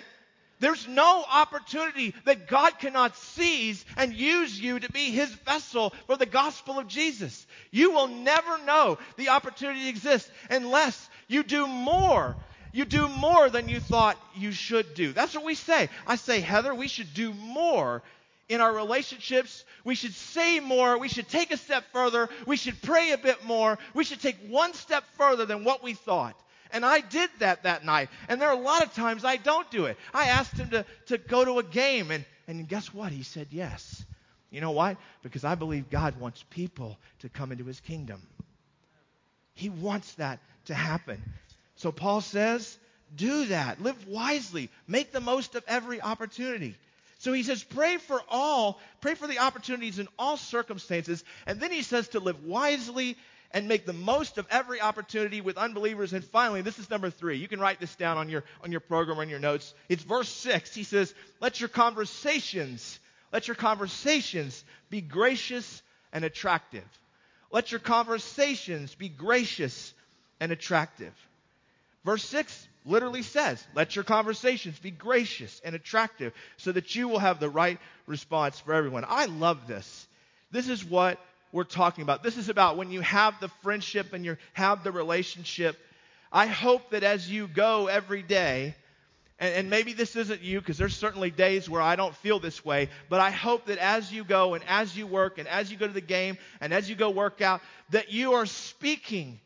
There's 0.60 0.88
no 0.88 1.24
opportunity 1.32 2.16
that 2.26 2.48
God 2.48 2.80
cannot 2.80 3.16
seize 3.16 3.86
and 3.96 4.14
use 4.14 4.60
you 4.60 4.80
to 4.80 4.92
be 4.92 5.12
his 5.12 5.30
vessel 5.30 5.94
for 6.08 6.18
the 6.18 6.26
gospel 6.26 6.80
of 6.80 6.88
Jesus. 6.88 7.46
You 7.70 7.92
will 7.92 8.08
never 8.08 8.58
know 8.66 8.98
the 9.18 9.30
opportunity 9.30 9.88
exists 9.88 10.32
unless 10.50 11.10
you 11.28 11.44
do 11.44 11.68
more. 11.68 12.36
You 12.78 12.86
do 12.86 13.08
more 13.08 13.50
than 13.50 13.70
you 13.70 13.80
thought 13.80 14.22
you 14.36 14.52
should 14.52 14.94
do. 14.94 15.12
That's 15.12 15.34
what 15.34 15.44
we 15.44 15.56
say. 15.56 15.90
I 16.06 16.16
say, 16.16 16.42
Heather, 16.42 16.76
we 16.76 16.88
should 16.88 17.12
do 17.16 17.34
more 17.34 18.04
in 18.50 18.62
our 18.62 18.72
relationships. 18.72 19.66
We 19.84 19.96
should 19.96 20.14
say 20.14 20.60
more. 20.60 21.00
We 21.00 21.08
should 21.08 21.28
take 21.28 21.50
a 21.52 21.58
step 21.58 21.86
further. 21.92 22.30
We 22.46 22.56
should 22.56 22.80
pray 22.84 23.14
a 23.14 23.18
bit 23.18 23.44
more. 23.44 23.80
We 23.96 24.04
should 24.04 24.22
take 24.22 24.38
one 24.48 24.76
step 24.76 25.04
further 25.18 25.48
than 25.48 25.64
what 25.64 25.82
we 25.82 25.96
thought. 25.96 26.40
And 26.72 26.86
I 26.86 27.00
did 27.00 27.32
that 27.40 27.64
that 27.64 27.84
night. 27.84 28.10
And 28.30 28.40
there 28.40 28.50
are 28.50 28.56
a 28.56 28.62
lot 28.62 28.84
of 28.84 28.94
times 28.94 29.26
I 29.26 29.38
don't 29.38 29.72
do 29.72 29.86
it. 29.86 29.98
I 30.14 30.28
asked 30.28 30.54
him 30.54 30.70
to, 30.70 30.86
to 31.08 31.18
go 31.18 31.44
to 31.44 31.58
a 31.58 31.64
game, 31.64 32.12
and, 32.12 32.26
and 32.48 32.68
guess 32.68 32.94
what? 32.94 33.12
He 33.12 33.24
said 33.24 33.48
yes. 33.50 34.06
You 34.52 34.62
know 34.62 34.70
why? 34.70 34.98
Because 35.24 35.44
I 35.44 35.56
believe 35.56 35.90
God 35.90 36.20
wants 36.20 36.46
people 36.52 37.00
to 37.22 37.30
come 37.30 37.52
into 37.52 37.64
his 37.64 37.80
kingdom. 37.80 38.22
He 39.56 39.70
wants 39.70 40.14
that 40.14 40.38
to 40.66 40.76
happen. 40.76 41.24
So 41.78 41.92
Paul 41.92 42.22
says, 42.22 42.78
do 43.16 43.46
that. 43.46 43.82
Live 43.82 44.08
wisely. 44.08 44.70
Make 44.88 45.12
the 45.12 45.22
most 45.22 45.56
of 45.56 45.64
every 45.68 46.02
opportunity. 46.02 46.76
So 47.20 47.34
he 47.34 47.42
says, 47.42 47.64
pray 47.64 47.98
for 47.98 48.22
all, 48.30 48.80
pray 49.02 49.16
for 49.16 49.28
the 49.28 49.40
opportunities 49.40 49.98
in 49.98 50.08
all 50.20 50.38
circumstances. 50.38 51.24
And 51.48 51.60
then 51.60 51.72
he 51.72 51.82
says 51.82 52.10
to 52.10 52.20
live 52.20 52.44
wisely 52.44 53.16
and 53.52 53.68
make 53.68 53.86
the 53.86 53.94
most 53.94 54.38
of 54.38 54.46
every 54.52 54.82
opportunity 54.82 55.42
with 55.42 55.58
unbelievers. 55.58 56.14
And 56.14 56.24
finally, 56.24 56.62
this 56.62 56.78
is 56.78 56.90
number 56.90 57.10
three. 57.10 57.38
You 57.38 57.48
can 57.48 57.60
write 57.60 57.80
this 57.80 57.96
down 57.96 58.18
on 58.18 58.30
your, 58.30 58.44
on 58.64 58.72
your 58.72 58.82
program 58.82 59.20
or 59.20 59.24
in 59.24 59.30
your 59.30 59.40
notes. 59.40 59.74
It's 59.88 60.04
verse 60.04 60.30
six. 60.30 60.76
He 60.76 60.84
says, 60.84 61.14
let 61.40 61.60
your 61.60 61.70
conversations, 61.70 63.00
let 63.32 63.48
your 63.48 63.56
conversations 63.56 64.64
be 64.90 65.02
gracious 65.02 65.82
and 66.12 66.26
attractive. 66.26 66.84
Let 67.52 67.72
your 67.72 67.80
conversations 67.80 68.94
be 68.94 69.10
gracious 69.10 69.94
and 70.40 70.52
attractive. 70.52 71.14
Verse 72.08 72.24
6 72.24 72.70
literally 72.86 73.22
says, 73.22 73.62
Let 73.76 73.98
your 73.98 74.06
conversations 74.06 74.80
be 74.80 74.92
gracious 74.92 75.62
and 75.66 75.76
attractive 75.76 76.32
so 76.56 76.72
that 76.72 76.96
you 76.96 77.10
will 77.10 77.20
have 77.20 77.42
the 77.42 77.50
right 77.50 77.78
response 78.06 78.62
for 78.62 78.74
everyone. 78.74 79.04
I 79.06 79.26
love 79.26 79.68
this. 79.68 80.08
This 80.50 80.70
is 80.70 80.86
what 80.86 81.20
we're 81.52 81.66
talking 81.66 82.04
about. 82.04 82.24
This 82.24 82.38
is 82.38 82.48
about 82.48 82.78
when 82.78 82.94
you 82.94 83.02
have 83.02 83.38
the 83.42 83.50
friendship 83.62 84.14
and 84.14 84.24
you 84.24 84.38
have 84.54 84.86
the 84.86 84.92
relationship. 84.94 85.78
I 86.32 86.46
hope 86.46 86.92
that 86.92 87.04
as 87.04 87.30
you 87.30 87.46
go 87.46 87.88
every 87.88 88.22
day, 88.22 88.74
and, 89.38 89.54
and 89.56 89.70
maybe 89.70 89.92
this 89.92 90.16
isn't 90.16 90.42
you 90.42 90.62
because 90.62 90.78
there's 90.78 90.96
certainly 90.96 91.30
days 91.30 91.70
where 91.70 91.82
I 91.82 91.98
don't 91.98 92.16
feel 92.16 92.40
this 92.40 92.64
way, 92.64 92.88
but 93.10 93.20
I 93.20 93.32
hope 93.32 93.66
that 93.66 93.80
as 93.80 94.14
you 94.14 94.24
go 94.24 94.54
and 94.54 94.64
as 94.66 94.96
you 94.96 95.08
work 95.08 95.40
and 95.40 95.48
as 95.50 95.70
you 95.70 95.76
go 95.76 95.88
to 95.88 95.94
the 95.94 96.00
game 96.00 96.38
and 96.62 96.74
as 96.74 96.90
you 96.90 96.96
go 96.96 97.10
work 97.10 97.42
out, 97.42 97.60
that 97.90 98.14
you 98.14 98.36
are 98.36 98.46
speaking 98.46 99.42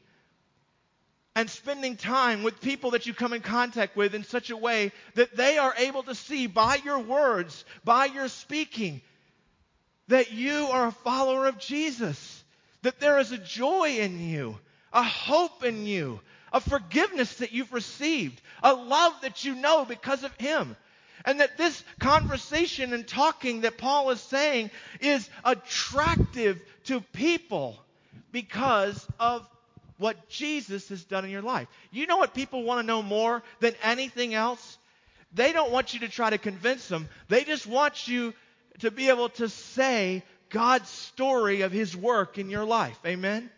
and 1.36 1.50
spending 1.50 1.96
time 1.96 2.44
with 2.44 2.62
people 2.62 2.92
that 2.92 3.06
you 3.06 3.14
come 3.14 3.34
in 3.34 3.42
contact 3.42 3.96
with 3.96 4.14
in 4.14 4.24
such 4.24 4.50
a 4.50 4.58
way 4.58 4.92
that 5.16 5.36
they 5.36 5.58
are 5.58 5.74
able 5.78 6.04
to 6.04 6.16
see 6.16 6.48
by 6.48 6.76
your 6.84 7.00
words, 7.00 7.64
by 7.84 8.06
your 8.06 8.28
speaking, 8.28 9.02
that 10.10 10.32
you 10.32 10.68
are 10.68 10.88
a 10.88 10.92
follower 10.92 11.48
of 11.48 11.58
Jesus, 11.58 12.44
that 12.82 13.00
there 13.00 13.18
is 13.20 13.32
a 13.32 13.38
joy 13.38 13.98
in 13.98 14.20
you, 14.20 14.58
a 14.92 15.04
hope 15.04 15.64
in 15.64 15.86
you, 15.86 16.20
a 16.52 16.60
forgiveness 16.60 17.36
that 17.36 17.54
you've 17.54 17.72
received, 17.72 18.42
a 18.62 18.74
love 18.74 19.14
that 19.22 19.46
you 19.46 19.56
know 19.56 19.86
because 19.86 20.24
of 20.24 20.36
Him. 20.36 20.76
And 21.24 21.40
that 21.40 21.58
this 21.58 21.84
conversation 22.00 22.94
and 22.94 23.08
talking 23.08 23.62
that 23.62 23.78
Paul 23.78 24.10
is 24.10 24.20
saying 24.20 24.72
is 25.00 25.30
attractive 25.46 26.60
to 26.86 27.00
people 27.14 27.80
because 28.32 29.08
of 29.20 29.48
what 30.02 30.28
Jesus 30.30 30.90
has 30.90 31.04
done 31.04 31.26
in 31.26 31.32
your 31.32 31.44
life. 31.44 31.68
You 31.92 32.08
know 32.08 32.18
what 32.18 32.34
people 32.34 32.64
want 32.64 32.82
to 32.82 32.86
know 32.86 33.04
more 33.04 33.44
than 33.60 33.76
anything 33.84 34.34
else? 34.34 34.80
They 35.34 35.54
don't 35.54 35.72
want 35.72 35.94
you 35.94 36.02
to 36.02 36.10
try 36.10 36.32
to 36.32 36.40
convince 36.40 36.88
them. 36.88 37.08
They 37.30 37.44
just 37.44 37.68
want 37.68 38.08
you 38.08 38.34
to 38.80 38.90
be 38.90 39.10
able 39.10 39.30
to 39.30 39.48
say 39.48 40.24
God's 40.50 40.90
story 40.90 41.62
of 41.62 41.72
His 41.72 41.96
work 41.96 42.40
in 42.40 42.50
your 42.50 42.66
life. 42.66 42.98
Amen? 43.06 43.50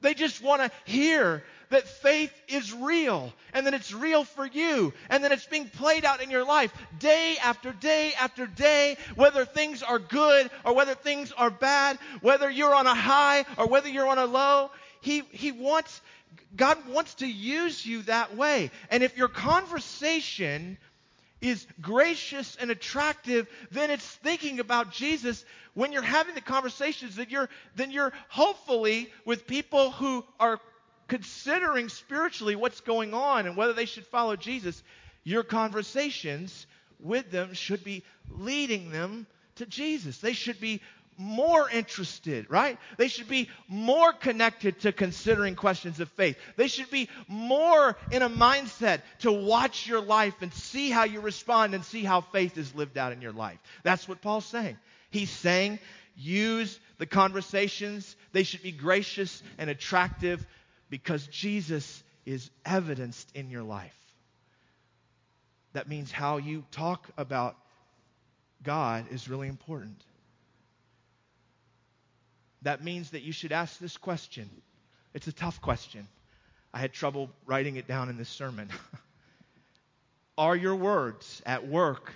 They 0.00 0.14
just 0.14 0.42
want 0.42 0.60
to 0.60 0.70
hear 0.90 1.44
that 1.70 1.86
faith 1.86 2.32
is 2.48 2.72
real 2.72 3.32
and 3.52 3.66
that 3.66 3.74
it's 3.74 3.92
real 3.92 4.24
for 4.24 4.46
you 4.46 4.92
and 5.08 5.24
that 5.24 5.32
it's 5.32 5.46
being 5.46 5.68
played 5.68 6.04
out 6.04 6.22
in 6.22 6.30
your 6.30 6.44
life 6.44 6.72
day 6.98 7.36
after 7.42 7.72
day 7.72 8.12
after 8.18 8.46
day, 8.46 8.96
whether 9.14 9.44
things 9.44 9.82
are 9.82 9.98
good 9.98 10.50
or 10.64 10.74
whether 10.74 10.94
things 10.94 11.32
are 11.32 11.50
bad, 11.50 11.98
whether 12.22 12.50
you're 12.50 12.74
on 12.74 12.86
a 12.86 12.94
high 12.94 13.44
or 13.56 13.68
whether 13.68 13.88
you're 13.88 14.08
on 14.08 14.18
a 14.18 14.26
low. 14.26 14.70
He, 15.00 15.20
he 15.30 15.52
wants, 15.52 16.00
God 16.56 16.78
wants 16.88 17.14
to 17.16 17.26
use 17.26 17.84
you 17.84 18.02
that 18.02 18.36
way. 18.36 18.70
And 18.90 19.02
if 19.02 19.16
your 19.16 19.28
conversation 19.28 20.78
is 21.40 21.66
gracious 21.80 22.56
and 22.60 22.70
attractive, 22.70 23.48
then 23.70 23.90
it's 23.90 24.04
thinking 24.04 24.60
about 24.60 24.92
Jesus. 24.92 25.44
When 25.74 25.92
you're 25.92 26.02
having 26.02 26.34
the 26.34 26.40
conversations, 26.40 27.16
that 27.16 27.30
you're, 27.30 27.48
then 27.76 27.90
you're 27.90 28.12
hopefully 28.28 29.12
with 29.24 29.46
people 29.46 29.90
who 29.92 30.24
are 30.40 30.60
considering 31.06 31.88
spiritually 31.88 32.56
what's 32.56 32.80
going 32.80 33.14
on 33.14 33.46
and 33.46 33.56
whether 33.56 33.72
they 33.72 33.86
should 33.86 34.06
follow 34.06 34.36
Jesus. 34.36 34.82
Your 35.24 35.42
conversations 35.42 36.66
with 37.00 37.30
them 37.30 37.54
should 37.54 37.84
be 37.84 38.02
leading 38.30 38.90
them 38.90 39.26
to 39.56 39.66
Jesus. 39.66 40.18
They 40.18 40.32
should 40.32 40.60
be 40.60 40.80
more 41.18 41.68
interested, 41.68 42.48
right? 42.48 42.78
They 42.96 43.08
should 43.08 43.28
be 43.28 43.50
more 43.66 44.12
connected 44.12 44.80
to 44.80 44.92
considering 44.92 45.56
questions 45.56 45.98
of 45.98 46.08
faith. 46.10 46.38
They 46.56 46.68
should 46.68 46.90
be 46.90 47.08
more 47.26 47.96
in 48.12 48.22
a 48.22 48.30
mindset 48.30 49.02
to 49.20 49.32
watch 49.32 49.86
your 49.86 50.00
life 50.00 50.34
and 50.40 50.54
see 50.54 50.90
how 50.90 51.04
you 51.04 51.20
respond 51.20 51.74
and 51.74 51.84
see 51.84 52.04
how 52.04 52.20
faith 52.20 52.56
is 52.56 52.74
lived 52.74 52.96
out 52.96 53.12
in 53.12 53.20
your 53.20 53.32
life. 53.32 53.58
That's 53.82 54.08
what 54.08 54.22
Paul's 54.22 54.46
saying. 54.46 54.78
He's 55.10 55.30
saying 55.30 55.80
use 56.16 56.78
the 56.98 57.06
conversations, 57.06 58.16
they 58.32 58.42
should 58.42 58.62
be 58.62 58.72
gracious 58.72 59.42
and 59.56 59.68
attractive 59.68 60.44
because 60.90 61.26
Jesus 61.26 62.02
is 62.26 62.50
evidenced 62.64 63.30
in 63.34 63.50
your 63.50 63.62
life. 63.62 63.94
That 65.72 65.88
means 65.88 66.10
how 66.10 66.38
you 66.38 66.64
talk 66.70 67.08
about 67.16 67.56
God 68.62 69.06
is 69.10 69.28
really 69.28 69.48
important 69.48 70.02
that 72.62 72.82
means 72.82 73.10
that 73.10 73.22
you 73.22 73.32
should 73.32 73.52
ask 73.52 73.78
this 73.78 73.96
question. 73.96 74.50
It's 75.14 75.26
a 75.26 75.32
tough 75.32 75.60
question. 75.60 76.06
I 76.72 76.78
had 76.78 76.92
trouble 76.92 77.30
writing 77.46 77.76
it 77.76 77.86
down 77.86 78.08
in 78.08 78.16
this 78.16 78.28
sermon. 78.28 78.68
Are 80.38 80.56
your 80.56 80.76
words 80.76 81.42
at 81.46 81.66
work 81.66 82.12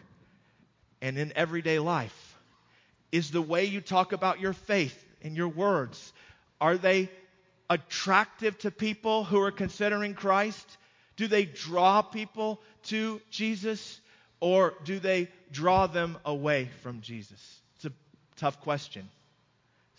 and 1.01 1.19
in 1.19 1.33
everyday 1.35 1.79
life? 1.79 2.37
Is 3.11 3.31
the 3.31 3.43
way 3.43 3.65
you 3.65 3.81
talk 3.81 4.13
about 4.13 4.41
your 4.41 4.53
faith 4.53 5.05
and 5.23 5.37
your 5.37 5.49
words, 5.49 6.13
are 6.61 6.77
they 6.77 7.11
attractive 7.69 8.59
to 8.59 8.71
people 8.71 9.25
who 9.25 9.41
are 9.41 9.51
considering 9.51 10.15
Christ? 10.15 10.67
Do 11.17 11.27
they 11.27 11.45
draw 11.45 12.03
people 12.03 12.61
to 12.85 13.21
Jesus 13.31 14.01
or 14.41 14.75
do 14.85 14.99
they 14.99 15.29
draw 15.51 15.87
them 15.87 16.19
away 16.25 16.69
from 16.83 17.01
Jesus? 17.01 17.61
It's 17.77 17.87
a 17.87 17.93
tough 18.37 18.61
question. 18.61 19.09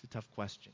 It's 0.03 0.11
a 0.11 0.17
tough 0.17 0.29
question. 0.35 0.71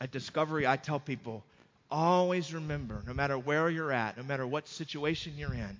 At 0.00 0.10
Discovery, 0.10 0.66
I 0.66 0.76
tell 0.76 1.00
people 1.00 1.42
always 1.90 2.52
remember, 2.52 3.02
no 3.06 3.14
matter 3.14 3.38
where 3.38 3.70
you're 3.70 3.92
at, 3.92 4.16
no 4.16 4.22
matter 4.22 4.46
what 4.46 4.68
situation 4.68 5.34
you're 5.36 5.54
in, 5.54 5.78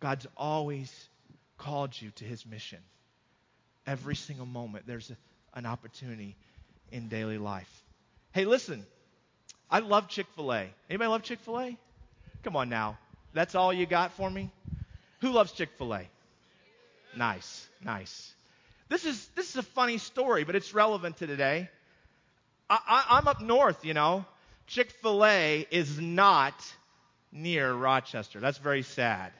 God's 0.00 0.26
always 0.36 0.92
called 1.56 2.00
you 2.00 2.10
to 2.16 2.24
his 2.24 2.44
mission. 2.44 2.78
Every 3.86 4.16
single 4.16 4.46
moment, 4.46 4.86
there's 4.86 5.10
a, 5.10 5.16
an 5.58 5.64
opportunity 5.64 6.36
in 6.90 7.08
daily 7.08 7.38
life. 7.38 7.70
Hey, 8.32 8.44
listen, 8.44 8.84
I 9.70 9.78
love 9.78 10.08
Chick 10.08 10.26
fil 10.34 10.52
A. 10.52 10.66
Anybody 10.90 11.08
love 11.08 11.22
Chick 11.22 11.38
fil 11.40 11.60
A? 11.60 11.76
Come 12.42 12.56
on 12.56 12.68
now. 12.68 12.98
That's 13.32 13.54
all 13.54 13.72
you 13.72 13.86
got 13.86 14.12
for 14.12 14.28
me? 14.28 14.50
Who 15.20 15.30
loves 15.30 15.52
Chick 15.52 15.70
fil 15.78 15.94
A? 15.94 16.02
Nice, 17.16 17.66
nice. 17.82 18.34
This 18.88 19.04
is, 19.04 19.26
this 19.34 19.50
is 19.50 19.56
a 19.56 19.62
funny 19.62 19.98
story, 19.98 20.44
but 20.44 20.54
it's 20.54 20.72
relevant 20.72 21.16
to 21.18 21.26
today. 21.26 21.68
I, 22.68 23.18
am 23.18 23.28
up 23.28 23.40
north, 23.40 23.84
you 23.84 23.94
know. 23.94 24.24
Chick 24.66 24.90
fil 24.90 25.24
A 25.24 25.66
is 25.70 26.00
not 26.00 26.54
near 27.32 27.72
Rochester. 27.72 28.40
That's 28.40 28.58
very 28.58 28.82
sad. 28.82 29.32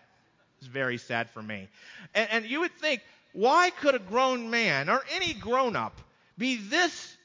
It's 0.58 0.68
very 0.68 0.98
sad 0.98 1.30
for 1.30 1.42
me. 1.42 1.68
And, 2.14 2.28
and 2.30 2.46
you 2.46 2.60
would 2.60 2.72
think, 2.72 3.02
why 3.32 3.70
could 3.70 3.94
a 3.94 3.98
grown 3.98 4.50
man 4.50 4.88
or 4.88 5.02
any 5.14 5.34
grown 5.34 5.76
up 5.76 6.00
be 6.38 6.56
this 6.56 7.16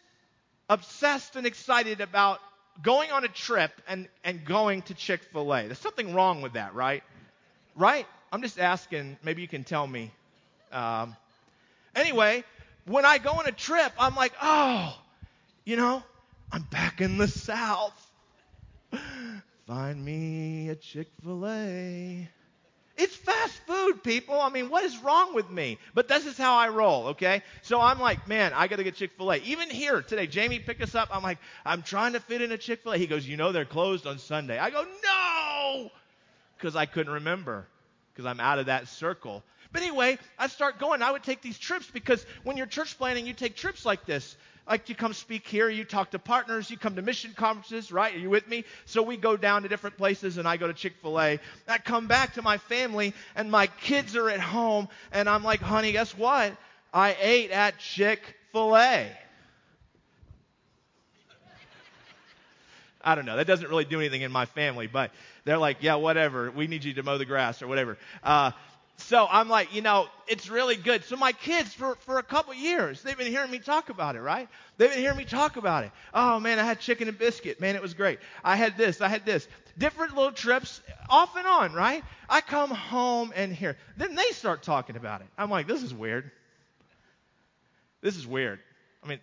obsessed 0.69 1.36
and 1.36 1.45
excited 1.45 2.01
about 2.01 2.39
going 2.81 3.12
on 3.12 3.23
a 3.23 3.27
trip 3.27 3.71
and, 3.88 4.07
and 4.23 4.43
going 4.43 4.81
to 4.84 4.93
Chick 4.93 5.21
fil 5.31 5.53
A? 5.53 5.63
There's 5.63 5.79
something 5.79 6.13
wrong 6.13 6.41
with 6.41 6.53
that, 6.53 6.73
right? 6.73 7.03
Right? 7.75 8.07
I'm 8.31 8.41
just 8.41 8.60
asking. 8.60 9.17
Maybe 9.23 9.41
you 9.41 9.47
can 9.47 9.63
tell 9.63 9.86
me. 9.86 10.12
Um, 10.71 11.15
anyway, 11.95 12.43
when 12.86 13.06
I 13.06 13.17
go 13.17 13.32
on 13.34 13.47
a 13.47 13.51
trip, 13.51 13.91
I'm 13.99 14.15
like, 14.15 14.34
oh, 14.41 14.97
you 15.65 15.75
know, 15.75 16.04
I'm 16.51 16.63
back 16.63 17.01
in 17.01 17.17
the 17.17 17.27
South. 17.27 17.93
Find 19.67 20.04
me 20.04 20.69
a 20.69 20.75
Chick 20.75 21.08
fil 21.23 21.47
A. 21.47 22.30
It's 22.97 23.15
fast 23.15 23.60
food, 23.65 24.04
people. 24.04 24.39
I 24.39 24.49
mean, 24.49 24.69
what 24.69 24.84
is 24.84 24.97
wrong 24.97 25.34
with 25.34 25.49
me? 25.49 25.77
But 25.93 26.08
this 26.08 26.25
is 26.25 26.38
how 26.38 26.56
I 26.58 26.67
roll, 26.67 27.08
okay? 27.08 27.41
So 27.62 27.80
I'm 27.80 27.99
like, 27.99 28.27
man, 28.27 28.51
I 28.54 28.67
got 28.67 28.75
to 28.75 28.84
get 28.84 28.95
Chick 28.95 29.12
fil 29.17 29.32
A. 29.32 29.38
Even 29.38 29.69
here 29.69 30.01
today, 30.01 30.27
Jamie 30.27 30.60
picked 30.60 30.82
us 30.82 30.93
up. 30.93 31.10
I'm 31.12 31.23
like, 31.23 31.38
I'm 31.65 31.84
trying 31.84 32.13
to 32.13 32.19
fit 32.19 32.41
in 32.41 32.51
a 32.51 32.58
Chick 32.58 32.84
fil 32.84 32.91
A. 32.91 32.97
He 32.97 33.08
goes, 33.08 33.27
you 33.27 33.38
know, 33.38 33.51
they're 33.51 33.65
closed 33.65 34.06
on 34.06 34.19
Sunday. 34.19 34.60
I 34.60 34.69
go, 34.69 34.86
no! 35.04 35.89
Because 36.58 36.75
I 36.75 36.86
couldn't 36.86 37.13
remember, 37.13 37.65
because 38.13 38.25
I'm 38.25 38.39
out 38.39 38.60
of 38.60 38.65
that 38.65 38.88
circle. 38.88 39.41
But 39.71 39.84
anyway, 39.84 40.17
I 40.38 40.47
start 40.47 40.79
going. 40.79 41.01
I 41.01 41.12
would 41.12 41.23
take 41.23 41.41
these 41.41 41.57
trips 41.57 41.89
because 41.91 42.25
when 42.43 42.57
you're 42.57 42.65
church 42.65 42.97
planning, 42.97 43.25
you 43.25 43.34
take 43.34 43.55
trips 43.55 43.86
like 43.86 44.05
this. 44.05 44.36
Like 44.67 44.89
you 44.89 44.95
come 44.95 45.13
speak 45.13 45.47
here, 45.47 45.69
you 45.69 45.84
talk 45.84 46.12
to 46.12 46.19
partners, 46.19 46.69
you 46.69 46.77
come 46.77 46.95
to 46.95 47.01
mission 47.01 47.34
conferences, 47.36 47.91
right? 47.91 48.13
Are 48.15 48.19
you 48.19 48.29
with 48.29 48.47
me? 48.47 48.63
So 48.86 49.01
we 49.01 49.17
go 49.17 49.36
down 49.36 49.63
to 49.63 49.67
different 49.67 49.97
places 49.97 50.38
and 50.38 50.47
I 50.47 50.57
go 50.57 50.67
to 50.67 50.73
Chick 50.73 50.93
fil 51.01 51.19
A. 51.19 51.39
I 51.67 51.77
come 51.79 52.07
back 52.07 52.36
to 52.36 52.41
my 52.41 52.57
family 52.57 53.13
and 53.36 53.49
my 53.49 53.67
kids 53.67 54.15
are 54.15 54.29
at 54.29 54.39
home 54.39 54.88
and 55.12 55.27
I'm 55.27 55.43
like, 55.43 55.62
honey, 55.62 55.91
guess 55.91 56.15
what? 56.15 56.55
I 56.93 57.17
ate 57.19 57.51
at 57.51 57.79
Chick 57.79 58.21
fil 58.51 58.77
A. 58.77 59.07
I 63.03 63.15
don't 63.15 63.25
know. 63.25 63.36
That 63.38 63.47
doesn't 63.47 63.67
really 63.67 63.86
do 63.86 63.99
anything 63.99 64.21
in 64.21 64.31
my 64.31 64.45
family, 64.45 64.88
but 64.88 65.12
they're 65.43 65.57
like, 65.57 65.77
yeah, 65.81 65.95
whatever. 65.95 66.51
We 66.51 66.67
need 66.67 66.84
you 66.84 66.93
to 66.93 67.03
mow 67.03 67.17
the 67.17 67.25
grass 67.25 67.62
or 67.62 67.67
whatever. 67.67 67.97
Uh, 68.23 68.51
so 69.01 69.27
I'm 69.29 69.49
like, 69.49 69.73
you 69.73 69.81
know, 69.81 70.07
it's 70.27 70.49
really 70.49 70.75
good. 70.75 71.03
So 71.03 71.15
my 71.15 71.31
kids, 71.31 71.73
for, 71.73 71.95
for 72.01 72.17
a 72.17 72.23
couple 72.23 72.53
years, 72.53 73.01
they've 73.01 73.17
been 73.17 73.27
hearing 73.27 73.51
me 73.51 73.59
talk 73.59 73.89
about 73.89 74.15
it, 74.15 74.21
right? 74.21 74.47
They've 74.77 74.89
been 74.89 74.99
hearing 74.99 75.17
me 75.17 75.25
talk 75.25 75.57
about 75.57 75.83
it. 75.83 75.91
Oh 76.13 76.39
man, 76.39 76.59
I 76.59 76.63
had 76.63 76.79
chicken 76.79 77.07
and 77.07 77.17
biscuit. 77.17 77.59
Man, 77.59 77.75
it 77.75 77.81
was 77.81 77.93
great. 77.93 78.19
I 78.43 78.55
had 78.55 78.77
this, 78.77 79.01
I 79.01 79.07
had 79.07 79.25
this. 79.25 79.47
Different 79.77 80.15
little 80.15 80.31
trips, 80.31 80.81
off 81.09 81.35
and 81.35 81.47
on, 81.47 81.73
right? 81.73 82.03
I 82.29 82.41
come 82.41 82.71
home 82.71 83.31
and 83.35 83.53
here. 83.53 83.77
Then 83.97 84.15
they 84.15 84.31
start 84.31 84.63
talking 84.63 84.95
about 84.95 85.21
it. 85.21 85.27
I'm 85.37 85.49
like, 85.49 85.67
this 85.67 85.83
is 85.83 85.93
weird. 85.93 86.29
This 88.01 88.17
is 88.17 88.27
weird. 88.27 88.59
I 89.03 89.07
mean, 89.07 89.19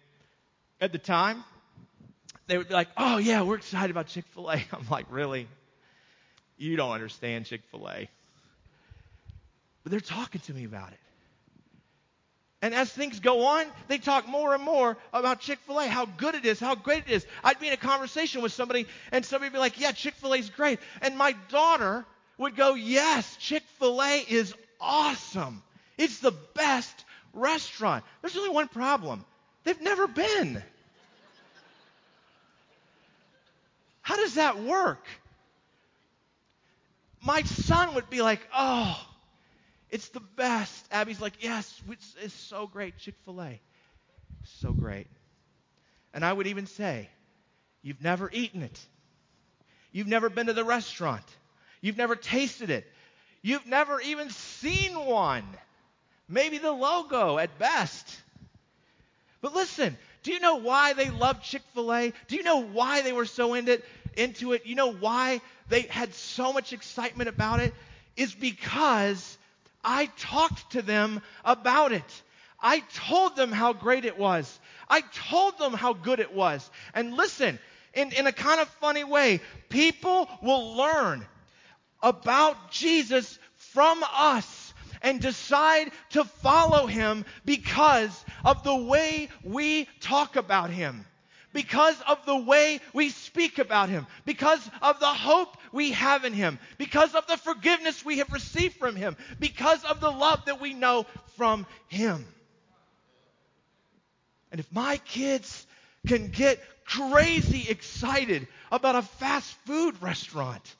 at 0.80 0.92
the 0.92 0.98
time, 0.98 1.44
they 2.46 2.56
would 2.56 2.68
be 2.68 2.74
like, 2.74 2.88
oh 2.96 3.18
yeah, 3.18 3.42
we're 3.42 3.56
excited 3.56 3.90
about 3.90 4.06
Chick 4.06 4.24
fil 4.34 4.50
A. 4.50 4.54
I'm 4.72 4.88
like, 4.90 5.06
really? 5.10 5.48
You 6.56 6.76
don't 6.76 6.92
understand 6.92 7.46
Chick 7.46 7.62
fil 7.70 7.88
A. 7.88 8.08
But 9.88 9.92
they're 9.92 10.16
talking 10.18 10.42
to 10.42 10.52
me 10.52 10.64
about 10.64 10.92
it. 10.92 10.98
And 12.60 12.74
as 12.74 12.92
things 12.92 13.20
go 13.20 13.46
on, 13.46 13.64
they 13.86 13.96
talk 13.96 14.28
more 14.28 14.54
and 14.54 14.62
more 14.62 14.98
about 15.14 15.40
Chick 15.40 15.58
fil 15.60 15.80
A, 15.80 15.88
how 15.88 16.04
good 16.04 16.34
it 16.34 16.44
is, 16.44 16.60
how 16.60 16.74
great 16.74 17.04
it 17.06 17.10
is. 17.10 17.26
I'd 17.42 17.58
be 17.58 17.68
in 17.68 17.72
a 17.72 17.78
conversation 17.78 18.42
with 18.42 18.52
somebody, 18.52 18.86
and 19.12 19.24
somebody 19.24 19.48
would 19.48 19.54
be 19.54 19.60
like, 19.60 19.80
Yeah, 19.80 19.92
Chick 19.92 20.12
fil 20.16 20.34
A 20.34 20.36
is 20.36 20.50
great. 20.50 20.78
And 21.00 21.16
my 21.16 21.34
daughter 21.48 22.04
would 22.36 22.54
go, 22.54 22.74
Yes, 22.74 23.34
Chick 23.36 23.62
fil 23.78 24.02
A 24.02 24.26
is 24.28 24.54
awesome. 24.78 25.62
It's 25.96 26.18
the 26.18 26.34
best 26.52 27.06
restaurant. 27.32 28.04
There's 28.20 28.36
only 28.36 28.50
one 28.50 28.68
problem 28.68 29.24
they've 29.64 29.80
never 29.80 30.06
been. 30.06 30.62
How 34.02 34.16
does 34.16 34.34
that 34.34 34.60
work? 34.60 35.02
My 37.24 37.40
son 37.40 37.94
would 37.94 38.10
be 38.10 38.20
like, 38.20 38.46
Oh, 38.54 39.07
it's 39.90 40.08
the 40.08 40.20
best. 40.20 40.86
Abby's 40.90 41.20
like, 41.20 41.34
yes, 41.40 41.80
it's, 41.88 42.14
it's 42.22 42.34
so 42.34 42.66
great. 42.66 42.98
Chick 42.98 43.14
fil 43.24 43.40
A. 43.40 43.60
So 44.60 44.72
great. 44.72 45.06
And 46.12 46.24
I 46.24 46.32
would 46.32 46.46
even 46.46 46.66
say, 46.66 47.08
you've 47.82 48.02
never 48.02 48.30
eaten 48.32 48.62
it. 48.62 48.80
You've 49.92 50.06
never 50.06 50.28
been 50.28 50.46
to 50.46 50.52
the 50.52 50.64
restaurant. 50.64 51.24
You've 51.80 51.96
never 51.96 52.16
tasted 52.16 52.70
it. 52.70 52.86
You've 53.42 53.66
never 53.66 54.00
even 54.00 54.30
seen 54.30 54.94
one. 55.06 55.44
Maybe 56.28 56.58
the 56.58 56.72
logo 56.72 57.38
at 57.38 57.58
best. 57.58 58.20
But 59.40 59.54
listen, 59.54 59.96
do 60.22 60.32
you 60.32 60.40
know 60.40 60.56
why 60.56 60.92
they 60.92 61.10
loved 61.10 61.42
Chick 61.42 61.62
fil 61.74 61.92
A? 61.92 62.12
Do 62.26 62.36
you 62.36 62.42
know 62.42 62.62
why 62.62 63.02
they 63.02 63.12
were 63.12 63.24
so 63.24 63.54
into 63.54 63.72
it? 63.72 63.84
Into 64.16 64.52
it? 64.52 64.66
You 64.66 64.74
know 64.74 64.92
why 64.92 65.40
they 65.68 65.82
had 65.82 66.12
so 66.12 66.52
much 66.52 66.72
excitement 66.72 67.28
about 67.28 67.60
it? 67.60 67.72
Is 68.16 68.34
because 68.34 69.37
I 69.84 70.06
talked 70.16 70.72
to 70.72 70.82
them 70.82 71.22
about 71.44 71.92
it. 71.92 72.22
I 72.60 72.80
told 72.94 73.36
them 73.36 73.52
how 73.52 73.72
great 73.72 74.04
it 74.04 74.18
was. 74.18 74.58
I 74.88 75.02
told 75.30 75.58
them 75.58 75.72
how 75.72 75.92
good 75.92 76.20
it 76.20 76.32
was. 76.32 76.68
And 76.94 77.14
listen, 77.14 77.58
in, 77.94 78.12
in 78.12 78.26
a 78.26 78.32
kind 78.32 78.60
of 78.60 78.68
funny 78.80 79.04
way, 79.04 79.40
people 79.68 80.28
will 80.42 80.76
learn 80.76 81.26
about 82.02 82.70
Jesus 82.70 83.38
from 83.56 84.04
us 84.12 84.74
and 85.02 85.20
decide 85.20 85.92
to 86.10 86.24
follow 86.24 86.86
him 86.86 87.24
because 87.44 88.24
of 88.44 88.62
the 88.64 88.74
way 88.74 89.28
we 89.44 89.86
talk 90.00 90.36
about 90.36 90.70
him 90.70 91.04
because 91.58 92.00
of 92.02 92.24
the 92.24 92.36
way 92.36 92.80
we 92.92 93.08
speak 93.08 93.58
about 93.58 93.88
him, 93.88 94.06
because 94.24 94.64
of 94.80 95.00
the 95.00 95.06
hope 95.06 95.56
we 95.72 95.90
have 95.90 96.24
in 96.24 96.32
him, 96.32 96.56
because 96.78 97.16
of 97.16 97.26
the 97.26 97.36
forgiveness 97.36 98.04
we 98.04 98.18
have 98.18 98.32
received 98.32 98.76
from 98.76 98.94
him, 98.94 99.16
because 99.40 99.82
of 99.82 99.98
the 99.98 100.08
love 100.08 100.44
that 100.44 100.60
we 100.60 100.72
know 100.72 101.04
from 101.36 101.66
him. 101.88 102.24
And 104.52 104.60
if 104.60 104.72
my 104.72 104.98
kids 104.98 105.66
can 106.06 106.28
get 106.28 106.62
crazy 106.84 107.68
excited 107.68 108.46
about 108.70 108.94
a 108.94 109.02
fast 109.02 109.52
food 109.66 110.00
restaurant, 110.00 110.76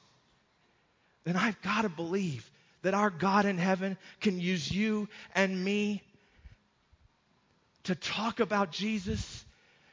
then 1.25 1.35
I've 1.35 1.61
got 1.61 1.81
to 1.81 1.89
believe 1.89 2.49
that 2.83 2.93
our 2.93 3.09
God 3.09 3.45
in 3.45 3.57
heaven 3.57 3.97
can 4.21 4.39
use 4.39 4.71
you 4.71 5.09
and 5.35 5.61
me 5.61 6.01
to 7.83 7.95
talk 7.95 8.39
about 8.39 8.71
Jesus 8.71 9.43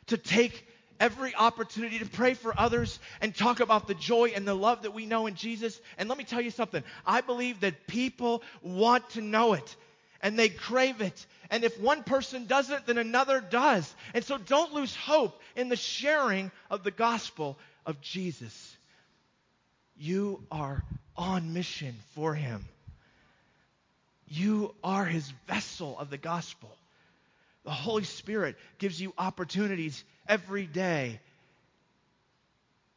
to 0.06 0.16
take 0.16 0.64
every 1.00 1.34
opportunity 1.34 1.98
to 1.98 2.06
pray 2.06 2.34
for 2.34 2.58
others 2.58 2.98
and 3.20 3.34
talk 3.34 3.60
about 3.60 3.86
the 3.86 3.94
joy 3.94 4.32
and 4.34 4.46
the 4.46 4.54
love 4.54 4.82
that 4.82 4.94
we 4.94 5.06
know 5.06 5.26
in 5.26 5.34
Jesus. 5.34 5.80
And 5.98 6.08
let 6.08 6.18
me 6.18 6.24
tell 6.24 6.40
you 6.40 6.50
something 6.50 6.82
I 7.04 7.20
believe 7.20 7.60
that 7.60 7.86
people 7.86 8.42
want 8.62 9.08
to 9.10 9.20
know 9.20 9.54
it 9.54 9.76
and 10.22 10.38
they 10.38 10.48
crave 10.48 11.00
it. 11.00 11.26
And 11.50 11.62
if 11.64 11.78
one 11.80 12.02
person 12.02 12.46
doesn't, 12.46 12.86
then 12.86 12.98
another 12.98 13.40
does. 13.40 13.94
And 14.14 14.24
so 14.24 14.38
don't 14.38 14.72
lose 14.72 14.94
hope 14.94 15.40
in 15.54 15.68
the 15.68 15.76
sharing 15.76 16.50
of 16.70 16.82
the 16.82 16.90
gospel 16.90 17.58
of 17.84 18.00
Jesus. 18.00 18.76
You 19.96 20.42
are 20.50 20.82
on 21.16 21.52
mission 21.52 21.94
for 22.14 22.34
him. 22.34 22.64
You 24.28 24.74
are 24.82 25.04
his 25.04 25.32
vessel 25.46 25.98
of 25.98 26.10
the 26.10 26.18
gospel. 26.18 26.76
The 27.66 27.72
Holy 27.72 28.04
Spirit 28.04 28.54
gives 28.78 29.00
you 29.00 29.12
opportunities 29.18 30.02
every 30.28 30.66
day. 30.66 31.18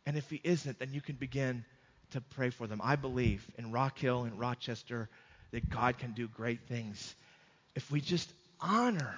And 0.06 0.16
if 0.16 0.30
He 0.30 0.40
isn't, 0.44 0.78
then 0.78 0.94
you 0.94 1.02
can 1.02 1.16
begin 1.16 1.66
to 2.12 2.22
pray 2.22 2.52
for 2.52 2.68
them. 2.68 2.80
I 2.84 2.96
believe 2.96 3.44
in 3.58 3.72
Rock 3.72 3.98
Hill 3.98 4.24
and 4.24 4.40
Rochester 4.40 5.10
that 5.52 5.72
God 5.72 5.98
can 5.98 6.12
do 6.12 6.28
great 6.28 6.62
things 6.68 7.16
if 7.76 7.90
we 7.90 8.00
just 8.00 8.32
honor 8.62 9.18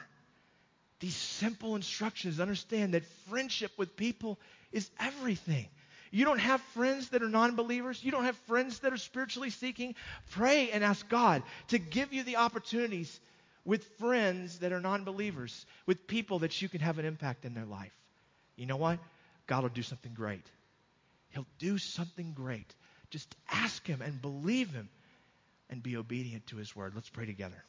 these 1.01 1.15
simple 1.15 1.75
instructions. 1.75 2.39
Understand 2.39 2.93
that 2.93 3.03
friendship 3.29 3.73
with 3.77 3.97
people 3.97 4.39
is 4.71 4.89
everything. 5.01 5.67
You 6.11 6.23
don't 6.23 6.39
have 6.39 6.61
friends 6.73 7.09
that 7.09 7.23
are 7.23 7.29
non 7.29 7.57
believers. 7.57 8.01
You 8.01 8.11
don't 8.11 8.23
have 8.23 8.37
friends 8.47 8.79
that 8.79 8.93
are 8.93 8.97
spiritually 8.97 9.49
seeking. 9.49 9.95
Pray 10.31 10.71
and 10.71 10.81
ask 10.81 11.07
God 11.09 11.43
to 11.69 11.77
give 11.77 12.13
you 12.13 12.23
the 12.23 12.37
opportunities 12.37 13.19
with 13.65 13.83
friends 13.99 14.59
that 14.59 14.71
are 14.71 14.79
non 14.79 15.03
believers, 15.03 15.65
with 15.85 16.07
people 16.07 16.39
that 16.39 16.61
you 16.61 16.69
can 16.69 16.81
have 16.81 16.99
an 16.99 17.05
impact 17.05 17.45
in 17.45 17.53
their 17.53 17.65
life. 17.65 17.93
You 18.55 18.65
know 18.65 18.77
what? 18.77 18.99
God 19.47 19.63
will 19.63 19.69
do 19.69 19.83
something 19.83 20.13
great. 20.13 20.45
He'll 21.29 21.47
do 21.59 21.77
something 21.77 22.33
great. 22.33 22.73
Just 23.09 23.35
ask 23.49 23.85
Him 23.85 24.01
and 24.01 24.21
believe 24.21 24.71
Him 24.71 24.89
and 25.69 25.81
be 25.81 25.97
obedient 25.97 26.47
to 26.47 26.57
His 26.57 26.75
word. 26.75 26.93
Let's 26.95 27.09
pray 27.09 27.25
together. 27.25 27.63